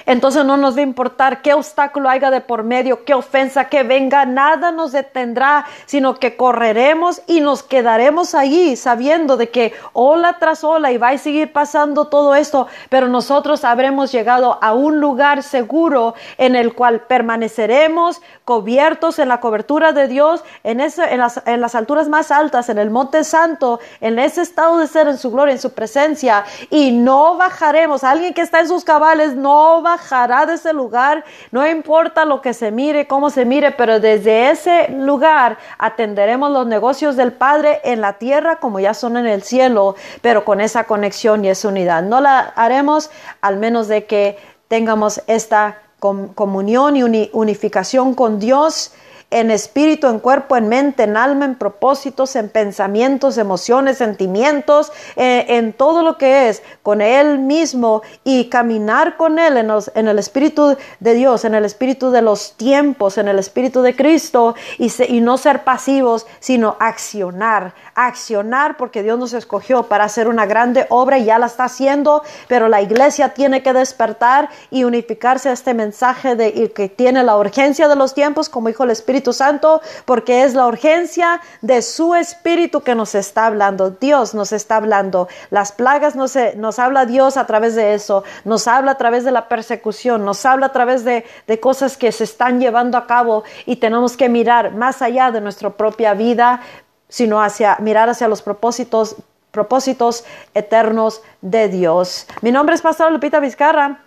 Entonces 0.06 0.44
no 0.44 0.56
nos 0.56 0.76
va 0.76 0.80
a 0.80 0.82
importar 0.82 1.42
qué 1.42 1.54
obstáculo 1.54 2.08
haya 2.08 2.30
de 2.30 2.40
por 2.40 2.62
medio, 2.64 3.04
qué 3.04 3.14
ofensa 3.14 3.68
que 3.68 3.82
venga, 3.82 4.24
nada 4.24 4.72
nos 4.72 4.92
detendrá, 4.92 5.64
sino 5.86 6.14
que 6.14 6.36
correremos 6.36 7.22
y 7.26 7.40
nos 7.40 7.62
quedaremos 7.62 8.34
allí 8.34 8.76
sabiendo 8.76 9.36
de 9.36 9.50
que 9.50 9.72
ola 9.92 10.38
tras 10.38 10.64
ola 10.64 10.92
y 10.92 10.98
va 10.98 11.10
a 11.10 11.18
seguir 11.18 11.52
pasando 11.52 12.06
todo 12.08 12.34
esto, 12.34 12.66
pero 12.88 13.08
nosotros 13.08 13.64
habremos 13.64 14.12
llegado 14.12 14.58
a 14.62 14.72
un 14.72 15.00
lugar 15.00 15.42
seguro 15.42 16.14
en 16.38 16.56
el 16.56 16.74
cual 16.74 17.02
permaneceremos 17.02 18.20
cubiertos 18.44 19.18
en 19.18 19.28
la 19.28 19.40
cobertura 19.40 19.92
de 19.92 20.08
Dios, 20.08 20.44
en, 20.64 20.80
en, 20.80 21.18
las, 21.18 21.42
en 21.46 21.60
las 21.60 21.74
alturas 21.74 22.08
más 22.08 22.30
altas, 22.30 22.68
en 22.68 22.78
el 22.78 22.90
monte 22.90 23.24
santo, 23.24 23.80
en 24.00 24.18
ese 24.18 24.42
estado 24.42 24.78
de 24.78 24.86
ser, 24.86 25.08
en 25.08 25.18
su 25.18 25.30
gloria, 25.30 25.52
en 25.52 25.60
su 25.60 25.72
presencia, 25.72 26.44
y 26.70 26.92
no 26.92 27.36
bajaremos. 27.36 28.04
Alguien 28.04 28.34
que 28.34 28.42
está 28.42 28.60
en 28.60 28.68
sus 28.68 28.84
cabales 28.84 29.34
no 29.34 29.71
bajará 29.80 30.44
de 30.44 30.54
ese 30.54 30.72
lugar, 30.72 31.24
no 31.50 31.66
importa 31.66 32.24
lo 32.24 32.42
que 32.42 32.52
se 32.52 32.70
mire, 32.70 33.06
cómo 33.06 33.30
se 33.30 33.44
mire, 33.44 33.70
pero 33.70 34.00
desde 34.00 34.50
ese 34.50 34.88
lugar 34.90 35.56
atenderemos 35.78 36.50
los 36.50 36.66
negocios 36.66 37.16
del 37.16 37.32
Padre 37.32 37.80
en 37.85 38.00
la 38.00 38.14
tierra 38.14 38.56
como 38.56 38.80
ya 38.80 38.92
son 38.92 39.16
en 39.16 39.26
el 39.26 39.42
cielo, 39.42 39.94
pero 40.20 40.44
con 40.44 40.61
esa 40.61 40.85
conexión 40.85 41.44
y 41.44 41.48
esa 41.48 41.68
unidad. 41.68 42.02
No 42.02 42.20
la 42.20 42.52
haremos 42.56 43.11
al 43.40 43.56
menos 43.56 43.88
de 43.88 44.04
que 44.04 44.38
tengamos 44.68 45.22
esta 45.26 45.78
comunión 45.98 46.96
y 46.96 47.30
unificación 47.32 48.14
con 48.14 48.40
Dios 48.40 48.92
en 49.32 49.50
espíritu, 49.50 50.06
en 50.08 50.18
cuerpo, 50.18 50.56
en 50.56 50.68
mente, 50.68 51.04
en 51.04 51.16
alma, 51.16 51.46
en 51.46 51.56
propósitos, 51.56 52.36
en 52.36 52.48
pensamientos, 52.48 53.38
emociones, 53.38 53.98
sentimientos, 53.98 54.92
eh, 55.16 55.46
en 55.48 55.72
todo 55.72 56.02
lo 56.02 56.18
que 56.18 56.48
es 56.48 56.62
con 56.82 57.00
Él 57.00 57.38
mismo 57.38 58.02
y 58.24 58.48
caminar 58.48 59.16
con 59.16 59.38
Él 59.38 59.56
en, 59.56 60.08
el 60.08 60.18
espíritu 60.18 60.76
de 61.00 61.14
Dios, 61.14 61.44
en 61.44 61.54
el 61.54 61.64
espíritu 61.64 62.10
de 62.10 62.22
los 62.22 62.56
tiempos, 62.56 63.18
en 63.18 63.28
el 63.28 63.38
espíritu 63.38 63.82
de 63.82 63.96
Cristo 63.96 64.54
y, 64.78 64.90
y 65.08 65.20
no 65.20 65.38
ser 65.38 65.64
pasivos, 65.64 66.26
sino 66.38 66.76
accionar, 66.78 67.74
accionar 67.94 68.76
porque 68.76 69.02
Dios 69.02 69.18
nos 69.18 69.32
escogió 69.32 69.84
para 69.84 70.04
hacer 70.04 70.28
una 70.28 70.46
grande 70.46 70.86
obra 70.90 71.18
y 71.18 71.24
ya 71.24 71.38
la 71.38 71.46
está 71.46 71.64
haciendo, 71.64 72.22
pero 72.48 72.68
la 72.68 72.82
iglesia 72.82 73.30
tiene 73.30 73.62
que 73.62 73.72
despertar 73.72 74.50
y 74.70 74.84
unificarse 74.84 75.48
a 75.48 75.52
este 75.52 75.74
mensaje 75.74 76.36
de 76.36 76.70
que 76.72 76.88
tiene 76.88 77.22
la 77.22 77.36
urgencia 77.36 77.88
de 77.88 77.96
los 77.96 78.14
tiempos, 78.14 78.48
como 78.48 78.68
dijo 78.68 78.84
el 78.84 78.90
Espíritu 78.90 79.21
Santo, 79.32 79.80
porque 80.04 80.42
es 80.42 80.54
la 80.54 80.66
urgencia 80.66 81.40
de 81.61 81.82
su 81.82 82.16
Espíritu 82.16 82.80
que 82.80 82.96
nos 82.96 83.14
está 83.14 83.46
hablando. 83.46 83.90
Dios 83.90 84.35
nos 84.35 84.52
está 84.52 84.76
hablando. 84.76 85.28
Las 85.50 85.70
plagas 85.70 86.16
nos, 86.16 86.37
nos 86.56 86.80
habla 86.80 87.06
Dios 87.06 87.37
a 87.37 87.46
través 87.46 87.76
de 87.76 87.94
eso, 87.94 88.24
nos 88.44 88.66
habla 88.66 88.92
a 88.92 88.98
través 88.98 89.24
de 89.24 89.30
la 89.30 89.48
persecución, 89.48 90.24
nos 90.24 90.44
habla 90.44 90.66
a 90.66 90.72
través 90.72 91.04
de, 91.04 91.24
de 91.46 91.61
cosas 91.61 91.96
que 91.96 92.11
se 92.11 92.24
están 92.24 92.58
llevando 92.58 92.98
a 92.98 93.06
cabo 93.06 93.44
y 93.66 93.76
tenemos 93.76 94.16
que 94.16 94.28
mirar 94.28 94.72
más 94.72 95.02
allá 95.02 95.30
de 95.30 95.40
nuestra 95.40 95.70
propia 95.70 96.14
vida, 96.14 96.61
sino 97.08 97.40
hacia 97.40 97.76
mirar 97.78 98.08
hacia 98.08 98.26
los 98.26 98.42
propósitos 98.42 99.16
propósitos 99.52 100.24
eternos 100.54 101.22
de 101.42 101.68
Dios. 101.68 102.26
Mi 102.40 102.50
nombre 102.50 102.74
es 102.74 102.80
Pastor 102.80 103.12
Lupita 103.12 103.38
Vizcarra. 103.38 104.00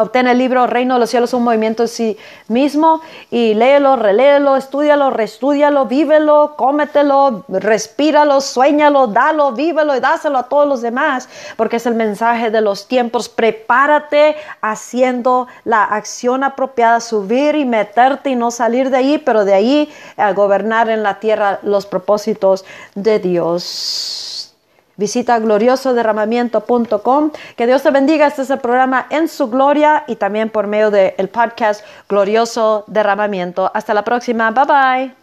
Obtén 0.00 0.26
el 0.28 0.38
libro 0.38 0.66
Reino 0.66 0.94
de 0.94 1.00
los 1.00 1.10
Cielos, 1.10 1.34
un 1.34 1.44
movimiento 1.44 1.82
en 1.82 1.88
sí 1.88 2.18
mismo 2.48 3.02
y 3.30 3.52
léelo, 3.52 3.96
reléelo, 3.96 4.56
estudialo, 4.56 5.10
reestudialo, 5.10 5.84
vívelo, 5.84 6.54
cómetelo, 6.56 7.44
respíralo, 7.48 8.40
sueñalo, 8.40 9.08
dalo, 9.08 9.52
vívelo 9.52 9.94
y 9.94 10.00
dáselo 10.00 10.38
a 10.38 10.44
todos 10.44 10.66
los 10.66 10.80
demás, 10.80 11.28
porque 11.56 11.76
es 11.76 11.84
el 11.84 11.96
mensaje 11.96 12.50
de 12.50 12.62
los 12.62 12.88
tiempos. 12.88 13.28
Prepárate 13.28 14.36
haciendo 14.62 15.48
la 15.64 15.84
acción 15.84 16.44
apropiada, 16.44 17.00
subir 17.00 17.54
y 17.54 17.66
meterte 17.66 18.30
y 18.30 18.36
no 18.36 18.50
salir 18.50 18.88
de 18.88 18.96
ahí, 18.96 19.18
pero 19.18 19.44
de 19.44 19.52
ahí 19.52 19.92
a 20.16 20.32
gobernar 20.32 20.88
en 20.88 21.02
la 21.02 21.20
tierra 21.20 21.58
los 21.62 21.84
propósitos 21.84 22.64
de 22.94 23.18
Dios. 23.18 24.39
Visita 25.00 25.38
gloriosoderramamiento.com. 25.38 27.30
Que 27.56 27.66
Dios 27.66 27.82
te 27.82 27.90
bendiga. 27.90 28.26
Este 28.26 28.42
es 28.42 28.50
el 28.50 28.58
programa 28.58 29.06
en 29.08 29.28
su 29.28 29.48
gloria 29.48 30.04
y 30.06 30.16
también 30.16 30.50
por 30.50 30.66
medio 30.66 30.90
del 30.90 31.30
podcast 31.30 31.82
Glorioso 32.06 32.84
Derramamiento. 32.86 33.70
Hasta 33.72 33.94
la 33.94 34.04
próxima. 34.04 34.50
Bye 34.50 34.64
bye. 34.66 35.19